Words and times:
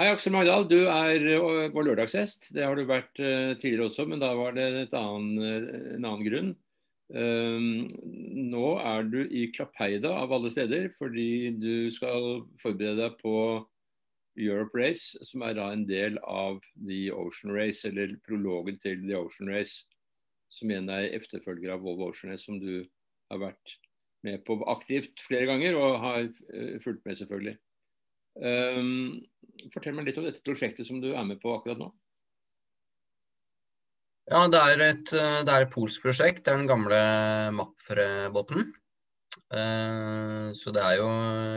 Hei, 0.00 0.06
Aksel 0.08 0.32
Magdal. 0.32 0.62
Du 0.64 0.78
er 0.88 1.26
uh, 1.28 1.66
vår 1.74 1.90
lørdagsgjest. 1.90 2.46
Det 2.56 2.62
har 2.64 2.72
du 2.72 2.86
vært 2.88 3.18
uh, 3.20 3.52
tidligere 3.60 3.90
også, 3.90 4.06
men 4.08 4.22
da 4.22 4.30
var 4.32 4.54
det 4.56 4.86
annen, 4.96 5.34
uh, 5.36 5.66
en 5.98 6.06
annen 6.08 6.24
grunn. 6.24 6.48
Um, 7.12 7.82
nå 8.48 8.70
er 8.80 9.04
du 9.12 9.18
i 9.28 9.42
Klapeida 9.52 10.14
av 10.22 10.32
alle 10.32 10.48
steder, 10.54 10.88
fordi 10.96 11.52
du 11.52 11.92
skal 11.92 12.46
forberede 12.64 12.96
deg 13.02 13.20
på 13.20 13.36
Europe 14.40 14.72
Race, 14.80 15.20
som 15.20 15.44
er 15.44 15.60
da 15.60 15.68
en 15.68 15.84
del 15.84 16.16
av 16.24 16.64
The 16.78 17.02
Ocean 17.12 17.52
Race, 17.52 17.84
eller 17.84 18.16
prologen 18.24 18.80
til 18.80 19.04
The 19.04 19.20
Ocean 19.20 19.52
Race. 19.52 19.84
Som 20.48 20.72
igjen 20.72 20.88
er 20.88 21.12
efterfølger 21.12 21.76
av 21.76 21.84
Volvo 21.84 22.08
Ocean 22.08 22.32
Race, 22.32 22.48
som 22.48 22.56
du 22.56 22.86
har 23.28 23.48
vært 23.50 23.76
med 24.24 24.48
på 24.48 24.62
aktivt 24.64 25.20
flere 25.28 25.52
ganger, 25.52 25.76
og 25.76 26.00
har 26.08 26.30
fulgt 26.80 27.04
med, 27.04 27.20
selvfølgelig. 27.20 27.60
Um, 28.38 29.18
fortell 29.74 29.96
meg 29.96 30.06
litt 30.08 30.20
om 30.20 30.28
dette 30.28 30.44
prosjektet 30.46 30.86
som 30.86 31.00
du 31.02 31.10
er 31.10 31.26
med 31.26 31.40
på 31.42 31.54
akkurat 31.56 31.80
nå. 31.80 31.90
Ja, 34.30 34.44
Det 34.46 34.60
er 34.62 34.84
et, 34.84 35.10
det 35.10 35.50
er 35.50 35.64
et 35.64 35.72
polsk 35.74 36.04
prosjekt. 36.04 36.44
Det 36.44 36.52
er 36.52 36.60
den 36.60 36.70
gamle 36.70 37.00
Mapfre-båten. 37.56 38.68
Uh, 39.50 40.54
så 40.54 40.70
det 40.70 40.82
er 40.82 41.00
jo 41.00 41.06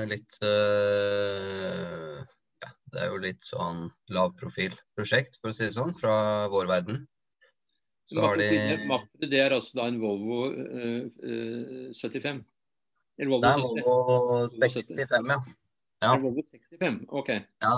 litt 0.09 0.37
uh, 0.41 2.17
ja, 2.17 2.69
Det 2.89 3.03
er 3.03 3.11
jo 3.11 3.19
litt 3.21 3.45
sånn 3.45 3.83
lavprofilprosjekt, 4.13 5.37
for 5.37 5.51
å 5.51 5.57
si 5.57 5.67
det 5.67 5.75
sånn, 5.75 5.93
fra 5.97 6.47
vår 6.53 6.71
verden. 6.71 7.03
Så 8.09 8.17
Mapfre, 8.17 8.49
de... 8.49 8.87
Mapfre 8.89 9.29
det 9.29 9.43
er 9.45 9.53
altså 9.55 9.77
da 9.77 9.85
en 9.91 10.01
Volvo 10.01 10.39
uh, 10.49 11.93
75? 11.93 12.41
Eller 13.21 13.35
Volvo 13.35 13.45
det 13.45 13.53
er 13.53 13.85
Volvo 13.85 14.41
65, 14.57 15.29
ja. 15.29 15.39
Ja. 16.03 16.17
Volvo 16.19 16.43
65, 16.51 17.05
OK. 17.15 17.29
Ja. 17.63 17.75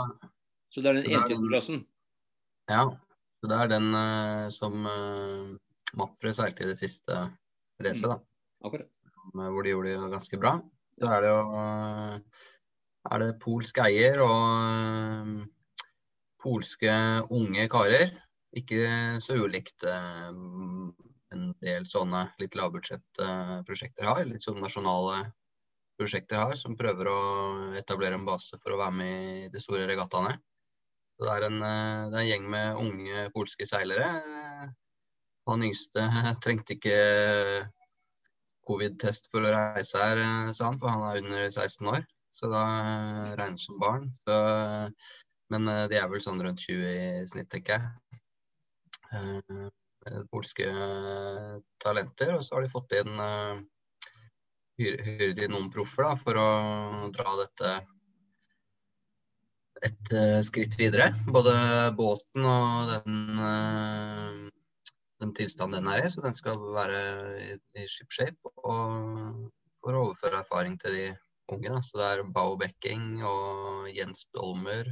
Så 0.73 0.81
det 0.81 0.89
er 0.89 0.97
den 0.97 1.11
enhetsklassen? 1.13 1.83
Ja. 2.71 2.87
Så 3.39 3.49
det 3.51 3.57
er 3.61 3.69
den 3.69 3.91
uh, 3.93 4.47
som 4.53 4.87
uh, 4.89 5.53
Mapfre 5.95 6.33
seilte 6.33 6.65
i 6.65 6.71
det 6.71 6.79
siste 6.79 7.19
racet, 7.85 8.09
da. 8.09 8.17
Mm. 8.17 8.65
Akkurat. 8.65 8.89
Uh, 9.35 9.49
hvor 9.53 9.61
de 9.61 9.75
gjorde 9.75 9.93
det 9.93 10.11
ganske 10.15 10.41
bra. 10.41 10.55
Så 10.97 11.11
er 11.11 11.21
det 11.21 11.31
jo 11.33 11.45
er 13.05 13.21
det 13.21 13.31
polsk 13.43 13.79
eier 13.83 14.21
og 14.25 15.33
polske 16.41 16.93
unge 17.35 17.67
karer. 17.69 18.15
Ikke 18.55 19.19
så 19.21 19.35
ulikt 19.43 19.83
en 19.85 21.49
del 21.61 21.85
sånne 21.91 22.29
litt 22.39 22.55
lavbudsjettprosjekter 22.57 24.07
har. 24.07 24.23
Litt 24.29 24.47
sånn 24.47 24.63
nasjonale 24.63 25.25
prosjekter 25.99 26.41
her, 26.41 26.57
som 26.59 26.75
prøver 26.77 27.09
å 27.11 27.19
etablere 27.79 28.17
en 28.19 28.27
base 28.27 28.59
for 28.61 28.75
å 28.75 28.81
være 28.81 28.97
med 28.99 29.45
i 29.45 29.49
de 29.53 29.61
store 29.63 29.87
regattaene. 29.89 30.35
Det 31.15 31.29
er, 31.31 31.45
en, 31.47 31.61
eh, 31.63 32.07
det 32.11 32.17
er 32.17 32.21
en 32.21 32.29
gjeng 32.29 32.47
med 32.51 32.79
unge 32.81 33.27
polske 33.35 33.67
seilere. 33.67 34.07
Han 35.47 35.63
yngste 35.63 36.03
trengte 36.43 36.75
ikke 36.75 36.97
covid-test 38.67 39.29
for 39.31 39.45
å 39.45 39.53
reise 39.53 40.01
her, 40.01 40.19
eh, 40.23 40.51
sa 40.51 40.71
han, 40.71 40.79
for 40.81 40.91
han 40.91 41.05
er 41.07 41.21
under 41.23 41.45
16 41.47 41.93
år. 41.93 42.03
Så 42.35 42.49
da 42.51 42.65
regnes 43.39 43.63
som 43.69 43.79
barn. 43.79 44.09
Så, 44.25 44.35
men 45.53 45.71
eh, 45.71 45.85
de 45.91 46.01
er 46.01 46.11
vel 46.11 46.23
sånn 46.23 46.43
rundt 46.43 46.65
20 46.67 46.91
i 46.91 47.23
snitt, 47.31 47.49
tenker 47.53 47.79
jeg. 47.79 47.85
Polske 50.33 50.67
talenter. 51.81 52.35
Og 52.35 52.43
så 52.43 52.57
har 52.57 52.65
de 52.65 52.73
fått 52.73 52.91
inn 52.99 53.15
hyret 54.79 55.35
de 55.37 55.49
noen 55.51 55.69
proffer 55.73 56.07
da, 56.07 56.15
for 56.19 56.39
å 56.39 56.47
dra 57.15 57.35
dette 57.41 57.75
et 59.85 60.13
uh, 60.15 60.39
skritt 60.45 60.77
videre. 60.79 61.11
Både 61.27 61.53
båten 61.97 62.47
og 62.47 62.91
den, 62.93 63.19
uh, 63.39 64.89
den 65.21 65.33
tilstanden 65.37 65.83
den 65.83 65.91
er 65.93 66.05
i, 66.05 66.11
så 66.11 66.23
den 66.25 66.37
skal 66.37 66.59
være 66.75 66.99
i, 67.43 67.55
i 67.81 67.87
shipshape. 67.91 68.53
Og 68.63 69.49
for 69.79 69.93
å 69.93 70.05
overføre 70.07 70.41
erfaring 70.41 70.77
til 70.81 70.97
de 70.97 71.07
unge. 71.53 71.69
Da. 71.69 71.81
Så 71.85 71.99
det 71.99 72.11
er 72.11 72.27
Bao 72.35 72.55
Becking 72.59 73.19
og 73.25 73.89
Jens 73.93 74.25
Dolmer 74.33 74.89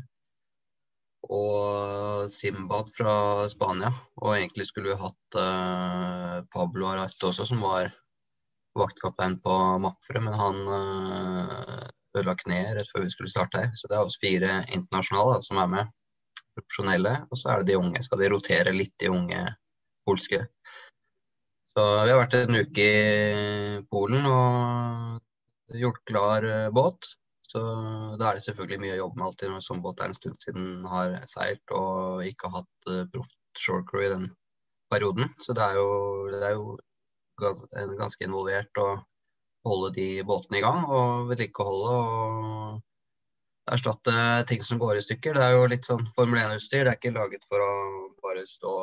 og 1.23 2.27
Simbad 2.31 2.91
fra 2.97 3.15
Spania. 3.51 3.94
Og 4.21 4.35
egentlig 4.35 4.67
skulle 4.69 4.94
vi 4.94 5.01
hatt 5.01 5.39
uh, 5.39 6.39
Pablo 6.53 6.91
Arate 6.91 7.29
også, 7.29 7.47
som 7.50 7.63
var 7.63 7.89
vaktkaptein 8.79 9.39
på 9.44 9.57
Mapfre, 9.84 10.22
men 10.23 10.38
han 10.38 10.61
øh, 10.78 11.84
ødela 12.17 12.35
kneet 12.39 12.78
rett 12.78 12.91
før 12.91 13.06
vi 13.06 13.11
skulle 13.13 13.34
starte 13.34 13.66
her. 13.66 13.73
Så 13.78 13.89
det 13.89 13.97
er 13.97 14.06
oss 14.06 14.19
fire 14.22 14.61
internasjonale 14.73 15.41
som 15.45 15.61
er 15.61 15.72
med, 15.75 15.91
profesjonelle. 16.57 17.16
Og 17.29 17.39
så 17.39 17.51
er 17.51 17.62
det 17.62 17.73
de 17.73 17.79
unge. 17.81 18.03
Skal 18.06 18.22
de 18.22 18.31
rotere 18.33 18.75
litt, 18.75 18.95
de 19.01 19.12
unge 19.13 19.41
polske. 20.07 20.44
Så 21.73 21.83
vi 22.06 22.13
har 22.13 22.22
vært 22.22 22.38
en 22.38 22.59
uke 22.62 22.85
i 22.85 23.83
Polen 23.89 24.28
og 24.29 25.78
gjort 25.79 26.03
klar 26.09 26.45
øh, 26.45 26.69
båt. 26.73 27.13
Så 27.53 27.62
da 28.17 28.29
er 28.29 28.38
det 28.38 28.45
selvfølgelig 28.47 28.81
mye 28.81 28.94
å 28.95 29.01
jobbe 29.03 29.19
med 29.19 29.28
alltid 29.28 29.51
når 29.51 29.62
sånn 29.62 29.81
båt 29.85 30.00
er 30.01 30.09
en 30.09 30.16
stund 30.17 30.39
siden 30.41 30.69
har 30.89 31.19
seilt 31.29 31.73
og 31.78 32.23
ikke 32.25 32.50
har 32.50 32.63
hatt 32.63 32.88
uh, 32.89 33.03
proft 33.13 33.62
shorecrew 33.62 34.01
i 34.01 34.09
den 34.09 34.25
perioden. 34.89 35.29
Så 35.38 35.53
det 35.53 35.62
er 35.62 35.78
jo, 35.78 35.91
det 36.33 36.47
er 36.47 36.56
jo 36.57 36.72
ganske 37.99 38.25
involvert 38.25 38.81
og 38.81 39.03
holde 39.67 39.93
de 39.95 40.07
båtene 40.27 40.59
i 40.59 40.63
gang 40.63 40.83
og 40.87 41.29
vedlikeholde 41.29 41.93
og 41.97 43.73
erstatte 43.73 44.13
ting 44.49 44.63
som 44.65 44.79
går 44.81 44.99
i 44.99 45.03
stykker. 45.05 45.37
Det 45.37 45.43
er 45.45 45.55
jo 45.55 45.69
litt 45.71 45.87
sånn 45.87 46.05
Formel 46.15 46.41
1-utstyr. 46.41 46.83
Det 46.83 46.93
er 46.93 46.99
ikke 46.99 47.15
laget 47.15 47.47
for 47.47 47.63
å 47.63 47.71
bare 48.23 48.43
stå 48.49 48.73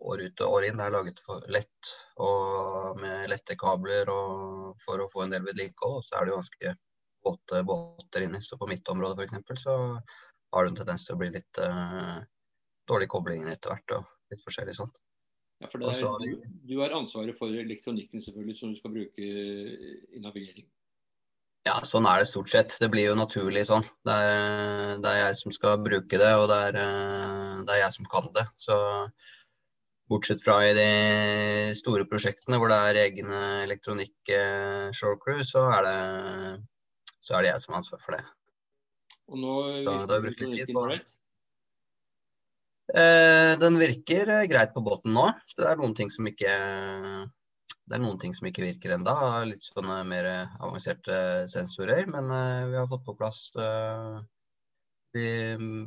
år 0.00 0.22
ut 0.22 0.44
og 0.44 0.54
år 0.56 0.68
inn. 0.68 0.78
Det 0.78 0.86
er 0.86 0.94
laget 0.94 1.22
for 1.24 1.50
lett 1.52 1.92
og 2.22 3.00
med 3.02 3.26
lette 3.32 3.58
kabler 3.60 4.10
og 4.12 4.78
for 4.84 5.02
å 5.02 5.10
få 5.12 5.26
en 5.26 5.34
del 5.34 5.44
vedlikehold. 5.48 5.98
Og 6.00 6.06
så 6.06 6.18
er 6.18 6.26
det 6.26 6.34
jo 6.34 6.40
ganske 6.40 6.74
våte 7.26 7.62
båter 7.66 8.26
inni. 8.26 8.42
Så 8.44 8.58
på 8.60 8.70
mitt 8.70 8.88
område 8.88 9.26
f.eks. 9.26 9.64
så 9.66 9.76
har 10.54 10.64
det 10.64 10.72
en 10.72 10.80
tendens 10.82 11.06
til 11.06 11.16
å 11.16 11.20
bli 11.20 11.30
litt 11.34 11.62
uh, 11.62 12.18
dårlige 12.90 13.12
koblinger 13.12 13.52
etter 13.52 13.74
hvert 13.74 13.98
og 13.98 14.32
litt 14.32 14.46
forskjellig 14.46 14.78
sånt. 14.78 14.98
Ja, 15.60 15.68
for 15.68 15.82
er, 15.84 16.20
du, 16.24 16.44
du, 16.64 16.76
har 16.80 16.94
ansvaret 16.96 17.36
for 17.36 17.52
elektronikken 17.52 18.22
selvfølgelig 18.24 18.56
som 18.56 18.70
du 18.72 18.78
skal 18.78 18.94
bruke 18.94 19.24
i 19.24 20.20
navigering? 20.22 20.64
Ja, 21.68 21.74
sånn 21.84 22.08
er 22.08 22.22
det 22.22 22.30
stort 22.30 22.48
sett. 22.48 22.78
Det 22.80 22.88
blir 22.88 23.10
jo 23.10 23.18
naturlig 23.18 23.66
sånn. 23.68 23.84
Det 24.08 24.14
er, 24.14 24.94
det 25.04 25.10
er 25.10 25.20
jeg 25.26 25.36
som 25.42 25.52
skal 25.52 25.82
bruke 25.84 26.20
det, 26.22 26.30
og 26.40 26.48
det 26.48 26.56
er, 26.70 26.80
eh, 26.80 27.60
det 27.68 27.74
er, 27.74 27.82
jeg 27.82 27.96
som 27.98 28.08
kan 28.08 28.30
det. 28.36 28.46
Så 28.56 28.78
bortsett 30.10 30.40
fra 30.42 30.56
i 30.64 30.72
de 30.74 30.88
store 31.76 32.08
prosjektene 32.08 32.56
hvor 32.58 32.72
det 32.72 32.80
er 32.80 33.02
egne 33.04 33.44
elektronikk-showcrew, 33.68 35.44
så, 35.44 35.68
så 37.20 37.36
er 37.36 37.44
det 37.44 37.52
jeg 37.52 37.62
som 37.66 37.76
har 37.76 37.82
ansvar 37.84 38.04
for 38.06 38.16
det. 38.16 38.24
Og 39.30 39.38
nå 39.44 39.56
har 39.84 40.08
vi 40.08 40.22
brukt 40.24 40.46
litt 40.46 40.62
tid 40.64 40.72
på 40.74 40.88
Eh, 40.88 41.19
den 42.94 43.78
virker 43.78 44.28
eh, 44.28 44.46
greit 44.50 44.74
på 44.74 44.82
båten 44.82 45.14
nå. 45.14 45.28
Det 45.56 45.66
er 45.66 45.78
noen 45.78 45.94
ting 45.94 46.10
som 46.10 46.26
ikke, 46.26 46.54
det 47.86 47.96
er 47.96 48.02
noen 48.02 48.18
ting 48.22 48.34
som 48.36 48.48
ikke 48.50 48.64
virker 48.64 48.96
ennå. 48.96 49.14
Litt 49.50 49.66
sånne 49.66 50.00
mer 50.08 50.30
avanserte 50.58 51.46
sensorer. 51.50 52.06
Men 52.10 52.30
eh, 52.34 52.66
vi 52.72 52.78
har 52.80 52.90
fått 52.90 53.06
på 53.06 53.16
plass 53.18 53.50
De 55.10 55.26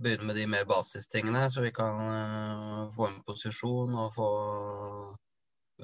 begynner 0.03 0.27
med 0.27 0.35
de 0.35 0.47
mer 0.51 0.65
basistingene, 0.67 1.45
så 1.49 1.61
vi 1.63 1.71
kan 1.71 2.89
få 2.91 3.07
en 3.07 3.21
posisjon 3.23 3.93
og 3.95 4.09
få 4.15 4.31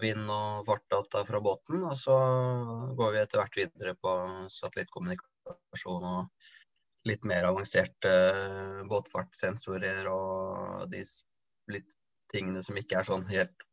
vind 0.02 0.28
og 0.32 0.66
fartdata 0.68 1.24
fra 1.28 1.40
båten. 1.44 1.86
Og 1.88 1.96
så 1.98 2.18
går 3.00 3.14
vi 3.16 3.22
etter 3.24 3.40
hvert 3.40 3.60
videre 3.62 3.96
på 3.96 4.16
satellittkommunikasjon 4.60 6.10
og 6.12 6.39
litt 7.08 7.26
mer 7.28 7.48
avanserte 7.48 8.12
uh, 8.12 8.82
båtfartssensorer 8.90 10.08
og 10.12 10.90
de 10.92 11.04
litt 11.72 11.94
tingene 12.32 12.64
som 12.66 12.78
ikke 12.78 13.00
er 13.00 13.08
sånn 13.08 13.26
helt 13.30 13.66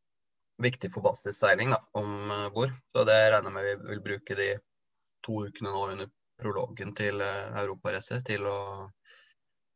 viktig 0.62 0.90
for 0.94 1.04
basisseiling 1.04 1.74
om 1.98 2.30
uh, 2.30 2.48
bord. 2.54 2.74
Så 2.94 3.04
det 3.08 3.18
regner 3.32 3.50
jeg 3.50 3.56
med 3.56 3.66
vi 3.66 3.90
vil 3.92 4.04
bruke 4.04 4.38
de 4.38 4.50
to 5.26 5.42
ukene 5.48 5.72
nå 5.74 5.86
under 5.96 6.12
prologen 6.40 6.94
til 6.96 7.22
uh, 7.24 7.56
Europaracet 7.62 8.26
til 8.28 8.46
å 8.48 8.58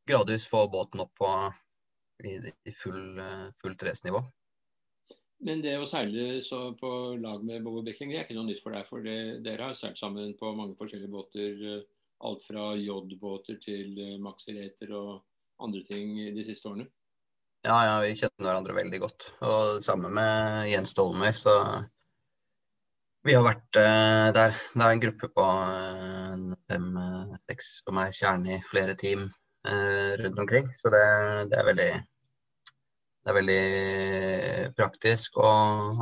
gradvis 0.09 0.47
få 0.51 0.67
båten 0.71 1.03
opp 1.03 1.15
på 1.19 1.31
i, 2.27 2.37
i 2.69 2.73
full, 2.77 3.17
fullt 3.57 3.83
racenivå. 3.87 4.21
Men 5.47 5.63
det 5.65 5.77
å 5.81 5.87
seile 5.89 6.41
på 6.77 6.91
lag 7.17 7.45
med 7.47 7.63
Bobo 7.65 7.81
Bekking 7.85 8.11
det 8.13 8.19
er 8.19 8.27
ikke 8.27 8.37
noe 8.37 8.49
nytt 8.49 8.61
for 8.61 8.75
deg? 8.77 8.85
For 8.89 9.05
dere 9.07 9.71
har 9.71 9.79
seilt 9.79 10.01
sammen 10.01 10.35
på 10.37 10.51
mange 10.57 10.75
forskjellige 10.77 11.13
båter 11.15 11.63
alt 12.27 12.45
fra 12.45 12.73
J-båter 12.77 13.61
til 13.63 13.97
eh, 13.99 14.19
maxireter 14.23 14.93
og 14.97 15.21
andre 15.61 15.85
ting 15.89 16.17
de 16.37 16.45
siste 16.47 16.69
årene? 16.71 16.89
Ja, 17.61 17.77
ja, 17.85 17.97
vi 18.01 18.15
kjenner 18.17 18.47
hverandre 18.47 18.77
veldig 18.77 19.01
godt. 19.03 19.27
Og 19.45 19.81
sammen 19.85 20.15
med 20.17 20.71
Jens 20.71 20.95
Dolmer, 20.97 21.35
så 21.37 21.55
vi 23.29 23.35
har 23.37 23.45
vært 23.45 23.77
uh, 23.77 24.31
der. 24.33 24.55
Det 24.73 24.81
er 24.81 24.95
en 24.95 25.03
gruppe 25.03 25.29
på 25.37 25.45
uh, 25.45 26.55
fem-seks 26.73 27.69
som 27.83 28.01
er 28.01 28.17
kjerne 28.17 28.55
i 28.55 28.63
flere 28.65 28.95
team 28.97 29.27
uh, 29.69 30.13
rundt 30.23 30.41
omkring. 30.41 30.71
Så 30.73 30.89
det, 30.95 31.05
det, 31.53 31.59
er 31.59 31.69
veldig 31.69 31.91
det 33.21 33.33
er 33.33 33.37
veldig 33.37 33.61
praktisk 34.81 35.37
og 35.45 36.01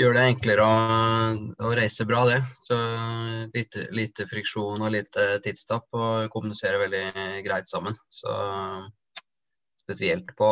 gjør 0.00 0.16
det 0.16 0.24
enklere 0.30 0.64
å, 0.64 0.74
å 1.68 1.74
reise 1.76 2.06
bra, 2.08 2.24
det. 2.28 2.40
Så 2.64 2.78
lite, 3.52 3.86
lite, 3.94 4.26
friksjon 4.30 4.80
og 4.80 4.92
lite 4.94 5.36
tidstap 5.44 5.88
og 5.96 6.32
kommuniserer 6.32 6.80
veldig 6.86 7.06
greit 7.46 7.68
sammen. 7.70 7.96
Så 8.12 8.32
spesielt 9.82 10.30
på 10.38 10.50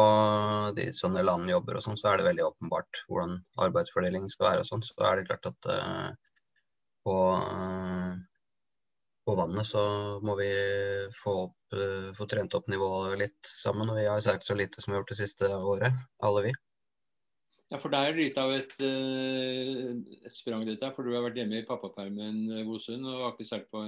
de 0.76 0.88
sånne 0.94 1.22
landjobber 1.26 1.78
og 1.78 1.84
sånn, 1.84 1.98
så 2.00 2.10
er 2.10 2.20
det 2.20 2.28
veldig 2.30 2.48
åpenbart 2.48 3.04
hvordan 3.08 3.38
arbeidsfordelingen 3.66 4.32
skal 4.32 4.50
være 4.50 4.64
og 4.64 4.68
sånn. 4.68 4.84
Så 4.84 5.06
er 5.06 5.20
det 5.20 5.28
klart 5.30 5.48
at 5.52 5.70
uh, 5.70 6.08
på, 7.06 7.16
uh, 7.40 8.10
på, 9.24 9.36
vannet 9.38 9.68
så 9.68 9.84
må 10.26 10.36
vi 10.40 10.50
få, 11.16 11.36
opp, 11.46 11.78
uh, 11.78 12.10
få 12.18 12.28
trent 12.30 12.58
opp 12.58 12.68
nivået 12.72 13.20
litt 13.22 13.54
sammen. 13.54 13.92
Og 13.92 14.00
vi 14.02 14.08
har 14.10 14.20
seilt 14.24 14.44
så 14.46 14.58
lite 14.58 14.82
som 14.82 14.92
vi 14.92 14.98
har 14.98 15.04
gjort 15.04 15.14
det 15.14 15.22
siste 15.22 15.54
året, 15.56 16.02
alle 16.26 16.50
vi. 16.50 16.56
Ja, 17.70 17.78
for 17.78 17.92
det 17.92 17.98
er 18.02 18.16
litt 18.16 18.38
av 18.40 18.50
et, 18.50 18.72
et 18.82 20.34
sprang 20.34 20.64
dette, 20.66 20.88
for 20.96 21.06
du 21.06 21.14
har 21.14 21.22
vært 21.22 21.36
hjemme 21.38 21.60
i 21.60 21.66
pappapermen 21.66 22.48
god 22.66 22.82
stund 22.82 23.06
og 23.06 23.20
har 23.22 23.34
ikke 23.36 23.46
seilt 23.46 23.68
på 23.70 23.82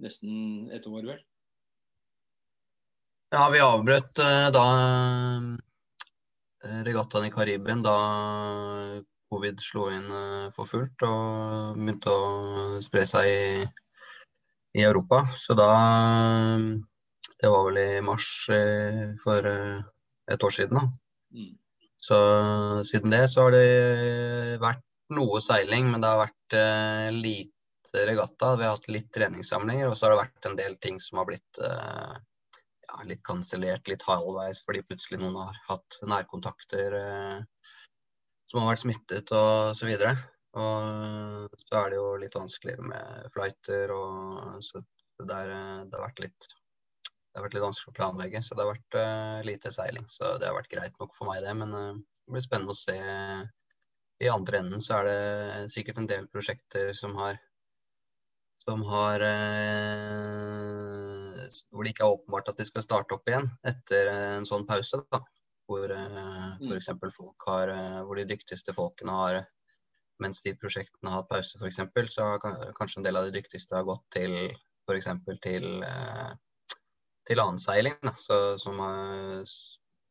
nesten 0.00 0.70
et 0.72 0.86
år, 0.88 1.02
vel? 1.10 1.18
Ja, 3.34 3.42
vi 3.52 3.60
avbrøt 3.60 4.16
da 4.54 4.64
regattaen 6.86 7.26
i 7.28 7.32
Karibien 7.34 7.82
da 7.84 7.96
covid 9.28 9.60
slo 9.60 9.90
inn 9.92 10.06
for 10.54 10.70
fullt 10.70 11.04
og 11.04 11.74
begynte 11.76 12.14
å 12.14 12.80
spre 12.84 13.02
seg 13.10 13.28
i, 13.28 13.66
i 14.78 14.86
Europa. 14.86 15.24
Så 15.36 15.56
da 15.58 15.68
Det 17.34 17.50
var 17.50 17.66
vel 17.66 17.82
i 17.82 18.00
mars 18.00 18.30
for 19.20 19.50
et 19.52 20.48
år 20.48 20.56
siden, 20.56 20.80
da. 20.80 20.86
Mm. 21.34 21.52
Så 22.04 22.18
siden 22.84 23.14
det 23.14 23.24
så 23.32 23.46
har 23.46 23.54
det 23.54 24.58
vært 24.62 24.84
noe 25.14 25.40
seiling, 25.44 25.88
men 25.92 26.02
det 26.02 26.10
har 26.10 26.24
vært 26.26 26.56
lite 27.16 28.04
regatta. 28.10 28.54
Vi 28.58 28.66
har 28.66 28.74
hatt 28.74 28.90
litt 28.92 29.08
treningssamlinger, 29.14 29.88
og 29.88 29.96
så 29.96 30.06
har 30.06 30.14
det 30.14 30.22
vært 30.24 30.48
en 30.50 30.58
del 30.58 30.76
ting 30.84 31.00
som 31.00 31.20
har 31.22 31.28
blitt 31.30 31.60
ja, 32.94 33.02
litt 33.08 33.22
kansellert 33.26 33.88
litt 33.90 34.04
halvveis 34.06 34.62
fordi 34.64 34.84
plutselig 34.86 35.20
noen 35.22 35.38
har 35.40 35.58
hatt 35.68 35.98
nærkontakter 36.06 36.96
eh, 36.98 37.38
som 38.50 38.62
har 38.62 38.72
vært 38.72 38.84
smittet 38.84 39.32
og 39.34 39.74
så 39.78 39.88
videre. 39.88 40.14
Og 40.54 41.54
så 41.64 41.80
er 41.80 41.90
det 41.90 41.98
jo 41.98 42.10
litt 42.20 42.36
vanskeligere 42.38 42.86
med 42.86 43.32
flighter 43.34 43.94
og 43.94 44.60
så 44.62 44.82
det, 44.84 45.34
er, 45.34 45.54
eh, 45.54 45.80
det, 45.88 45.96
har 45.96 46.06
vært 46.06 46.24
litt 46.26 46.50
det 47.34 47.40
har 47.40 47.48
vært 47.48 47.54
litt 47.56 47.64
vanskelig 47.64 47.90
å 47.90 47.96
planlegge, 47.98 48.40
så 48.46 48.54
det 48.54 48.62
har 48.62 48.68
vært 48.70 48.94
uh, 48.94 49.40
lite 49.42 49.70
seiling. 49.74 50.04
Så 50.06 50.28
det 50.38 50.46
har 50.46 50.54
vært 50.54 50.70
greit 50.70 51.00
nok 51.02 51.16
for 51.16 51.26
meg, 51.26 51.40
det. 51.42 51.50
Men 51.58 51.72
uh, 51.74 51.96
det 52.22 52.30
blir 52.30 52.44
spennende 52.44 52.70
å 52.70 52.78
se. 52.78 52.94
I 54.22 54.28
andre 54.30 54.60
enden 54.62 54.84
så 54.84 55.00
er 55.00 55.08
det 55.08 55.72
sikkert 55.74 55.98
en 55.98 56.06
del 56.12 56.28
prosjekter 56.30 56.92
som 56.94 57.16
har 57.18 57.40
som 58.62 58.84
har 58.86 59.24
uh, 59.26 60.14
hvor 61.74 61.82
det 61.82 61.90
ikke 61.90 62.06
er 62.06 62.14
åpenbart 62.14 62.52
at 62.54 62.62
de 62.62 62.68
skal 62.70 62.86
starte 62.86 63.18
opp 63.18 63.26
igjen 63.28 63.50
etter 63.66 64.12
en 64.12 64.46
sånn 64.46 64.62
pause. 64.70 65.02
Da. 65.10 65.18
Hvor 65.66 65.90
f.eks. 65.90 66.90
folk 67.18 67.48
har 67.48 67.66
Hvor 68.04 68.14
de 68.20 68.30
dyktigste 68.30 68.76
folkene 68.76 69.12
har 69.16 69.42
Mens 70.22 70.38
de 70.46 70.52
prosjektene 70.54 71.10
har 71.10 71.22
hatt 71.22 71.30
pause, 71.32 71.58
f.eks., 71.58 71.80
så 72.14 72.30
har 72.30 72.38
kanskje 72.78 73.00
en 73.00 73.06
del 73.08 73.18
av 73.18 73.26
de 73.26 73.34
dyktigste 73.40 73.74
har 73.74 73.86
gått 73.88 74.04
til 74.14 74.36
f.eks. 74.86 75.08
til 75.42 75.82
uh, 75.82 76.30
til 77.28 77.40
annseiling, 77.42 77.96
da, 78.04 78.12
så, 78.20 78.38
som, 78.60 78.80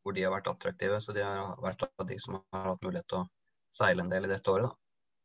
hvor 0.02 0.16
de 0.16 0.24
har 0.26 0.34
vært 0.34 0.50
attraktive. 0.50 1.00
Så 1.00 1.14
de 1.16 1.22
har 1.24 1.54
vært 1.62 1.86
av 1.86 2.08
de 2.08 2.18
som 2.20 2.40
har 2.40 2.72
hatt 2.72 2.82
mulighet 2.84 3.06
til 3.10 3.22
å 3.22 3.28
seile 3.74 4.04
en 4.04 4.12
del 4.12 4.26
i 4.26 4.32
dette 4.32 4.50
året. 4.50 4.70
Da. 4.70 4.84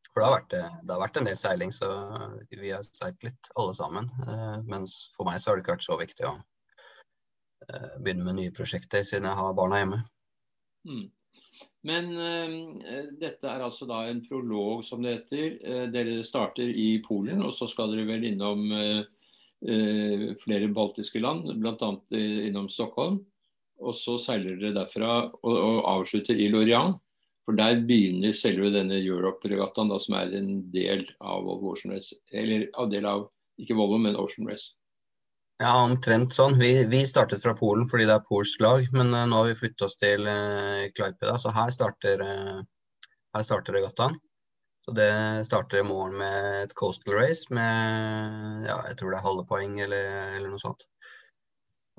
For 0.09 0.21
det 0.21 0.27
har, 0.27 0.35
vært, 0.35 0.53
eh, 0.57 0.77
det 0.83 0.93
har, 0.93 1.01
vært, 1.03 1.17
en 1.19 1.29
del 1.29 1.37
seiling, 1.37 1.73
så 1.75 1.89
vi 2.49 2.71
har 2.73 2.85
seilt 2.85 3.27
litt 3.27 3.51
alle 3.59 3.75
sammen. 3.77 4.09
Eh, 4.25 4.57
mens 4.69 4.97
for 5.17 5.29
meg 5.29 5.41
så 5.41 5.51
har 5.51 5.59
det 5.59 5.65
ikke 5.65 5.75
vært 5.75 5.85
så 5.85 5.99
viktig 5.99 6.25
å 6.29 6.33
eh, 7.67 7.95
begynne 7.99 8.25
med 8.25 8.39
nye 8.39 8.55
prosjekter, 8.55 9.05
siden 9.05 9.29
jeg 9.29 9.39
har 9.41 9.57
barna 9.57 9.83
hjemme. 9.83 10.01
Mm. 10.89 11.07
Men 11.87 12.09
uh, 12.11 13.03
dette 13.19 13.47
er 13.47 13.61
altså 13.63 13.85
da 13.87 14.01
en 14.09 14.19
prolog, 14.25 14.81
som 14.83 15.03
det 15.03 15.13
heter. 15.13 15.53
Uh, 15.63 15.85
dere 15.91 16.17
starter 16.27 16.67
i 16.67 16.89
Polen, 17.05 17.39
og 17.45 17.53
så 17.55 17.69
skal 17.71 17.93
dere 17.93 18.07
vel 18.09 18.25
innom 18.27 18.65
uh, 18.71 19.05
flere 19.59 20.69
baltiske 20.71 21.19
land, 21.19 21.49
bl.a. 21.59 21.89
innom 22.15 22.69
Stockholm. 22.71 23.19
Og 23.79 23.95
så 23.95 24.17
seiler 24.19 24.57
dere 24.59 24.75
derfra 24.75 25.11
og, 25.27 25.55
og 25.55 25.79
avslutter 25.97 26.39
i 26.39 26.49
Lorient. 26.51 26.99
For 27.47 27.57
der 27.57 27.79
begynner 27.81 28.35
selve 28.37 28.69
denne 28.69 28.99
Europe-regattaen, 29.01 29.89
som 29.97 30.15
er 30.19 30.35
en 30.37 30.51
del 30.69 31.07
av 31.17 31.47
Volvo 31.47 31.71
Ocean 31.73 31.95
Race. 31.95 32.13
Eller 32.29 32.67
av 32.77 32.91
del 32.91 33.07
av, 33.09 33.23
ikke 33.57 33.77
Volvo, 33.79 33.97
men 33.97 34.19
Ocean 34.21 34.45
Race. 34.45 34.75
Ja, 35.59 35.73
omtrent 35.81 36.35
sånn. 36.35 36.59
Vi, 36.59 36.69
vi, 36.91 37.01
startet 37.09 37.41
fra 37.43 37.55
Polen 37.57 37.89
fordi 37.89 38.05
det 38.07 38.15
er 38.15 38.27
polsk 38.27 38.61
lag, 38.63 38.85
men 38.93 39.09
uh, 39.15 39.25
nå 39.27 39.41
har 39.41 39.49
vi 39.49 39.57
flyttet 39.59 39.87
oss 39.87 39.97
til 39.99 40.29
uh, 40.29 40.85
Klaipeda, 40.95 41.39
så 41.41 41.51
her 41.55 41.73
starter, 41.73 42.21
uh, 42.23 43.09
her 43.35 43.47
starter 43.47 43.75
regattaen. 43.75 44.15
Så 44.89 44.93
det 44.95 45.45
starter 45.45 45.77
i 45.77 45.83
morgen 45.85 46.15
med 46.17 46.63
et 46.63 46.71
coastal 46.73 47.13
race 47.13 47.45
med 47.53 48.63
ja, 48.65 48.77
jeg 48.87 48.95
tror 48.97 49.11
det 49.13 49.19
er 49.19 49.25
halve 49.27 49.43
poeng 49.45 49.75
eller, 49.83 50.07
eller 50.33 50.49
noe 50.49 50.61
sånt. 50.63 50.81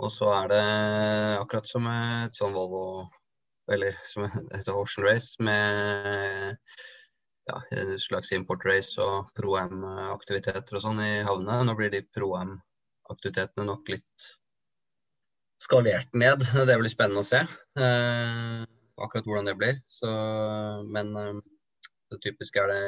Og 0.02 0.10
så 0.10 0.26
er 0.34 0.48
det 0.50 0.64
akkurat 1.36 1.70
som 1.70 1.86
et 1.86 2.34
sånn 2.34 2.56
Volvo 2.56 2.80
eller 3.70 3.94
som 4.10 4.26
et 4.26 4.70
Ocean 4.74 5.06
Race, 5.06 5.36
med 5.38 6.58
ja, 7.46 7.60
en 7.78 7.94
slags 8.02 8.34
importrace 8.34 8.98
og 9.06 9.30
pro-am-aktiviteter 9.38 10.80
og 10.80 10.82
sånn 10.88 10.98
i 11.04 11.22
havnene. 11.28 11.60
Nå 11.70 11.78
blir 11.78 11.94
de 11.94 12.02
pro-am-aktivitetene 12.10 13.68
nok 13.70 13.94
litt 13.94 14.26
skalert 15.62 16.10
ned. 16.10 16.42
Det 16.72 16.80
blir 16.82 16.90
spennende 16.90 17.22
å 17.22 17.30
se 17.30 17.44
eh, 17.46 18.66
akkurat 18.98 19.30
hvordan 19.30 19.54
det 19.54 19.58
blir. 19.62 19.78
Så, 19.86 20.10
men 20.90 21.14
eh, 21.22 21.32
det 22.10 22.20
typisk 22.24 22.56
er 22.58 22.70
det 22.70 22.80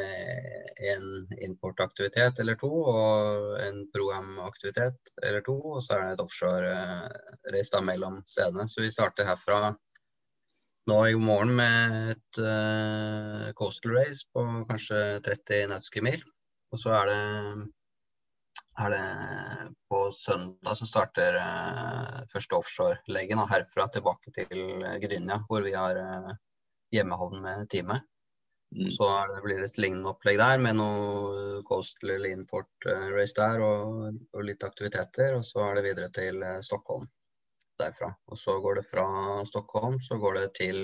en 0.92 1.06
importaktivitet 1.46 2.40
eller 2.42 2.58
to, 2.60 2.70
og 2.90 3.56
en 3.62 3.84
pro-am-aktivitet 3.94 5.14
eller 5.22 5.44
to. 5.46 5.56
Og 5.76 5.80
så 5.84 5.96
er 5.96 6.04
det 6.04 6.16
et 6.16 6.24
offshore-race 6.24 7.82
mellom 7.86 8.20
stedene. 8.26 8.68
Så 8.68 8.82
vi 8.82 8.90
starter 8.94 9.28
herfra 9.28 9.74
nå 10.90 10.98
i 11.06 11.14
morgen 11.14 11.54
med 11.54 11.98
et 12.16 12.42
uh, 12.42 13.52
coastal 13.58 13.94
race 14.00 14.26
på 14.34 14.42
kanskje 14.70 14.98
30 15.28 15.70
nautiske 15.70 16.02
mil. 16.02 16.22
Og 16.72 16.80
så 16.82 16.94
er 16.96 17.10
det, 17.12 17.18
er 18.82 18.94
det 18.94 19.02
på 19.92 20.04
søndag 20.16 20.78
så 20.80 20.88
starter 20.88 21.38
uh, 21.38 22.22
første 22.32 22.58
offshore-leggen 22.58 23.44
herfra 23.52 23.86
tilbake 23.94 24.34
til 24.34 24.82
Grynja, 25.04 25.44
hvor 25.46 25.62
vi 25.62 25.76
har 25.78 26.00
uh, 26.02 26.32
hjemmehavn 26.92 27.38
med 27.44 27.68
teamet. 27.70 28.08
Mm. 28.72 28.90
Så 28.90 29.04
det, 29.28 29.40
blir 29.44 29.58
det 29.60 29.68
et 29.68 29.80
lignende 29.82 30.12
opplegg 30.14 30.38
der 30.40 30.60
med 30.64 30.78
noe 30.78 31.60
coastal 31.68 32.14
eller 32.14 32.32
import 32.32 32.86
race 33.12 33.36
der 33.36 33.60
og, 33.60 34.14
og 34.32 34.46
litt 34.48 34.64
aktiviteter. 34.64 35.36
Og 35.36 35.44
så 35.44 35.66
er 35.66 35.76
det 35.76 35.86
videre 35.90 36.08
til 36.14 36.40
Stockholm 36.64 37.04
derfra. 37.80 38.12
Og 38.32 38.38
så 38.38 38.58
går 38.64 38.80
det 38.80 38.86
fra 38.88 39.06
Stockholm 39.48 40.00
så 40.00 40.18
går 40.22 40.38
det 40.38 40.46
til, 40.58 40.80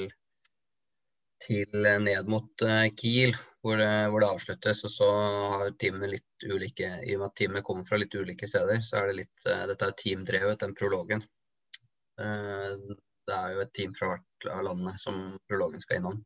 til 1.46 1.88
ned 2.04 2.28
mot 2.28 2.66
Kiel, 3.00 3.34
hvor, 3.64 3.80
hvor, 3.80 4.20
det 4.20 4.30
avsluttes. 4.30 4.84
Og 4.84 4.94
så 4.94 5.10
har 5.54 5.74
teamet 5.80 6.14
litt 6.16 6.48
ulike 6.48 6.92
I 7.06 7.16
og 7.16 7.24
med 7.24 7.28
at 7.30 7.36
teamet 7.40 7.66
kommer 7.66 7.88
fra 7.88 8.00
litt 8.00 8.14
ulike 8.14 8.48
steder, 8.50 8.82
så 8.84 9.00
er 9.00 9.10
det 9.10 9.20
litt 9.22 9.50
Dette 9.72 9.90
er 9.90 9.98
teamdrevet, 10.04 10.60
den 10.60 10.76
prologen. 10.78 11.24
det 12.18 13.36
er 13.36 13.52
jo 13.54 13.60
et 13.62 13.74
team 13.76 13.92
fra 13.94 14.12
hvert 14.12 14.48
av 14.52 14.64
landene 14.66 14.94
som 15.00 15.22
prologen 15.48 15.82
skal 15.84 16.00
innom. 16.00 16.22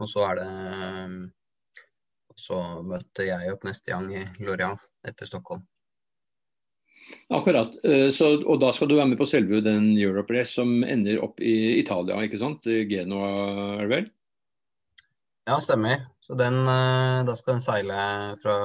Og 0.00 0.08
så 0.08 0.24
er 0.30 0.40
det 0.40 0.50
Så 2.40 2.56
møter 2.86 3.26
jeg 3.28 3.52
opp 3.52 3.66
neste 3.68 3.92
gang 3.92 4.06
i 4.16 4.22
L'Oreal 4.40 4.78
etter 5.04 5.28
Stockholm. 5.28 5.66
Akkurat. 7.30 7.74
Eh, 7.84 8.08
så, 8.14 8.32
og 8.42 8.60
da 8.62 8.72
skal 8.74 8.90
du 8.90 8.96
være 8.98 9.12
med 9.12 9.20
på 9.20 9.28
selve 9.28 9.60
den 9.64 9.92
Europe 9.98 10.34
Race 10.34 10.54
som 10.56 10.82
ender 10.84 11.20
opp 11.24 11.40
i 11.42 11.78
Italia, 11.80 12.18
ikke 12.26 12.40
sant? 12.40 12.66
Genoa, 12.90 13.30
er 13.76 13.84
det 13.84 13.92
vel? 13.94 14.08
Ja, 15.50 15.58
stemmer. 15.62 16.04
Så 16.22 16.36
den, 16.38 16.60
eh, 16.68 17.20
da 17.26 17.36
skal 17.38 17.56
den 17.56 17.64
seile 17.64 18.00
fra 18.42 18.56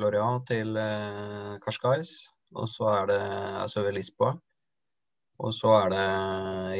Loreal 0.00 0.42
til 0.48 0.76
eh, 0.80 1.54
Cascais. 1.64 2.16
Og 2.54 2.68
så 2.70 2.90
er 2.92 3.08
det 3.10 3.22
altså 3.64 3.84
ved 3.86 3.96
Lisboa. 3.98 4.34
Og 5.42 5.50
så 5.50 5.72
er 5.80 5.88
det 5.90 6.02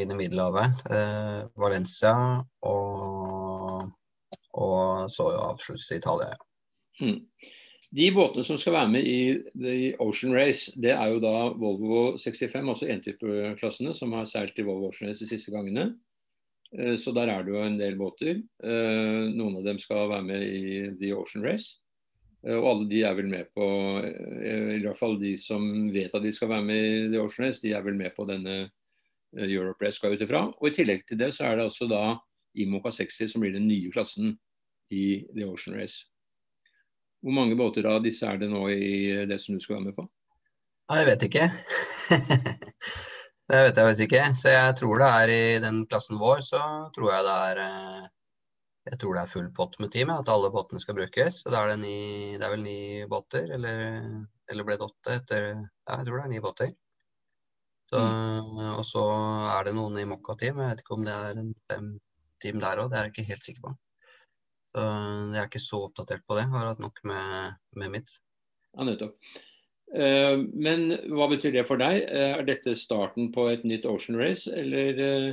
inn 0.05 0.13
i 0.15 0.17
Middelhavet, 0.21 0.85
Valencia, 1.59 2.13
og, 2.63 3.34
og 4.55 5.11
så 5.11 5.29
avsluttes 5.51 5.91
Italia. 5.95 6.35
Mm. 7.01 7.21
De 7.95 8.09
båtene 8.11 8.43
som 8.47 8.59
skal 8.59 8.75
være 8.75 8.91
med 8.91 9.07
i 9.07 9.19
The 9.55 9.75
Ocean 10.03 10.35
Race, 10.35 10.73
det 10.81 10.95
er 10.97 11.13
jo 11.13 11.21
da 11.23 11.35
Volvo 11.55 12.17
65, 12.19 12.57
altså 12.73 12.89
entypeklassene, 12.91 13.95
som 13.95 14.15
har 14.19 14.27
seilt 14.27 14.59
i 14.59 14.67
Volvo 14.67 14.91
Ocean 14.91 15.11
Race 15.11 15.23
de 15.23 15.31
siste 15.31 15.55
gangene. 15.55 15.93
Eh, 16.75 16.97
så 16.99 17.15
der 17.15 17.31
er 17.31 17.45
det 17.45 17.55
jo 17.55 17.63
en 17.63 17.79
del 17.79 17.99
båter. 17.99 18.43
Eh, 18.63 19.23
noen 19.31 19.61
av 19.61 19.67
dem 19.67 19.79
skal 19.79 20.09
være 20.11 20.27
med 20.27 20.43
i 20.43 20.85
The 20.99 21.13
Ocean 21.15 21.47
Race. 21.47 21.79
Eh, 22.43 22.57
og 22.57 22.67
alle 22.73 22.89
de 22.91 23.05
er 23.07 23.15
vel 23.15 23.31
med 23.31 23.53
på 23.55 23.69
I 24.03 24.83
hvert 24.83 24.99
fall 24.99 25.15
de 25.21 25.37
som 25.39 25.69
vet 25.95 26.15
at 26.15 26.25
de 26.25 26.33
skal 26.35 26.51
være 26.51 26.67
med 26.67 26.89
i 26.89 27.13
The 27.15 27.23
Ocean 27.23 27.47
Race, 27.47 27.63
de 27.63 27.77
er 27.77 27.85
vel 27.87 27.95
med 27.99 28.15
på 28.17 28.27
denne 28.27 28.73
Europe 29.35 29.83
Race 29.85 29.99
skal 30.01 30.15
ut 30.15 30.23
ifra. 30.23 30.49
Og 30.51 30.71
i 30.71 30.75
tillegg 30.75 31.07
til 31.07 31.19
det 31.21 31.31
så 31.35 31.47
er 31.47 31.59
det 31.59 31.69
altså 31.69 31.87
da 31.91 32.17
Imoca 32.59 32.91
60 32.91 33.33
som 33.33 33.43
blir 33.43 33.55
den 33.55 33.69
nye 33.69 33.91
klassen 33.95 34.37
i 34.93 35.05
The 35.35 35.47
Ocean 35.49 35.79
Race. 35.79 36.05
Hvor 37.25 37.33
mange 37.33 37.57
båter 37.57 37.87
av 37.89 38.03
disse 38.05 38.29
er 38.29 38.41
det 38.41 38.51
nå 38.53 38.67
i 38.69 39.25
det 39.29 39.39
som 39.41 39.57
du 39.57 39.63
skal 39.63 39.79
være 39.79 39.87
med 39.87 39.97
på? 39.97 40.05
Nei, 40.91 40.99
jeg 41.01 41.09
vet 41.09 41.23
ikke. 41.29 41.47
det 43.49 43.63
vet 43.65 43.79
jeg 43.81 43.89
vet 43.89 44.03
ikke. 44.05 44.25
Så 44.37 44.53
jeg 44.53 44.75
tror 44.81 45.01
det 45.01 45.09
er 45.23 45.33
i 45.33 45.45
den 45.65 45.85
klassen 45.89 46.21
vår, 46.21 46.45
så 46.45 46.61
tror 46.97 47.15
jeg 47.15 47.25
det 47.25 47.39
er 47.49 47.63
eh, 47.65 48.11
jeg 48.85 49.01
tror 49.01 49.17
det 49.17 49.23
er 49.25 49.33
full 49.33 49.47
pott 49.57 49.79
med 49.81 49.93
team, 49.95 50.11
at 50.13 50.29
alle 50.29 50.51
båtene 50.53 50.83
skal 50.83 50.97
brukes. 50.99 51.41
Så 51.41 51.53
da 51.53 51.63
er 51.65 51.73
det, 51.73 51.79
ni, 51.81 51.99
det 52.37 52.45
er 52.45 52.53
vel 52.53 52.65
ni 52.67 52.79
båter, 53.09 53.49
eller, 53.57 54.03
eller 54.53 54.67
ble 54.69 54.77
det 54.77 54.89
åtte 54.89 55.15
etter 55.23 55.47
Ja, 55.49 55.97
jeg 55.97 56.09
tror 56.09 56.19
det 56.19 56.25
er 56.27 56.33
ni 56.35 56.43
båter. 56.45 56.75
Så, 57.89 58.01
mm. 58.01 58.61
Og 58.75 58.85
så 58.89 59.05
er 59.55 59.65
det 59.69 59.75
noen 59.79 59.97
i 60.01 60.05
Mokka-team. 60.09 60.61
Jeg 60.61 60.75
vet 60.75 60.85
ikke 60.85 60.99
om 60.99 61.09
det 61.09 61.17
er 61.17 61.41
en 61.41 61.51
fem 61.73 61.89
team 62.45 62.61
der 62.61 62.83
òg, 62.83 62.93
det 62.93 63.01
er 63.01 63.09
jeg 63.09 63.15
ikke 63.15 63.31
helt 63.33 63.49
sikker 63.49 63.65
på. 63.65 63.75
Så 64.75 64.83
jeg 64.83 65.39
er 65.39 65.47
ikke 65.47 65.63
så 65.63 65.85
oppdatert 65.87 66.25
på 66.27 66.37
det. 66.39 66.49
Har 66.51 66.73
hatt 66.73 66.81
nok 66.83 66.97
med, 67.07 67.59
med 67.79 67.93
mitt. 67.95 68.17
Ja, 68.75 68.87
nettopp. 68.89 69.15
Uh, 69.95 70.41
men 70.59 70.89
hva 71.15 71.29
betyr 71.31 71.53
det 71.55 71.67
for 71.69 71.79
deg? 71.79 72.01
Uh, 72.09 72.41
er 72.41 72.47
dette 72.49 72.75
starten 72.79 73.29
på 73.35 73.47
et 73.53 73.63
nytt 73.69 73.85
Ocean 73.87 74.19
Race, 74.19 74.51
eller 74.51 74.99
uh, 74.99 75.29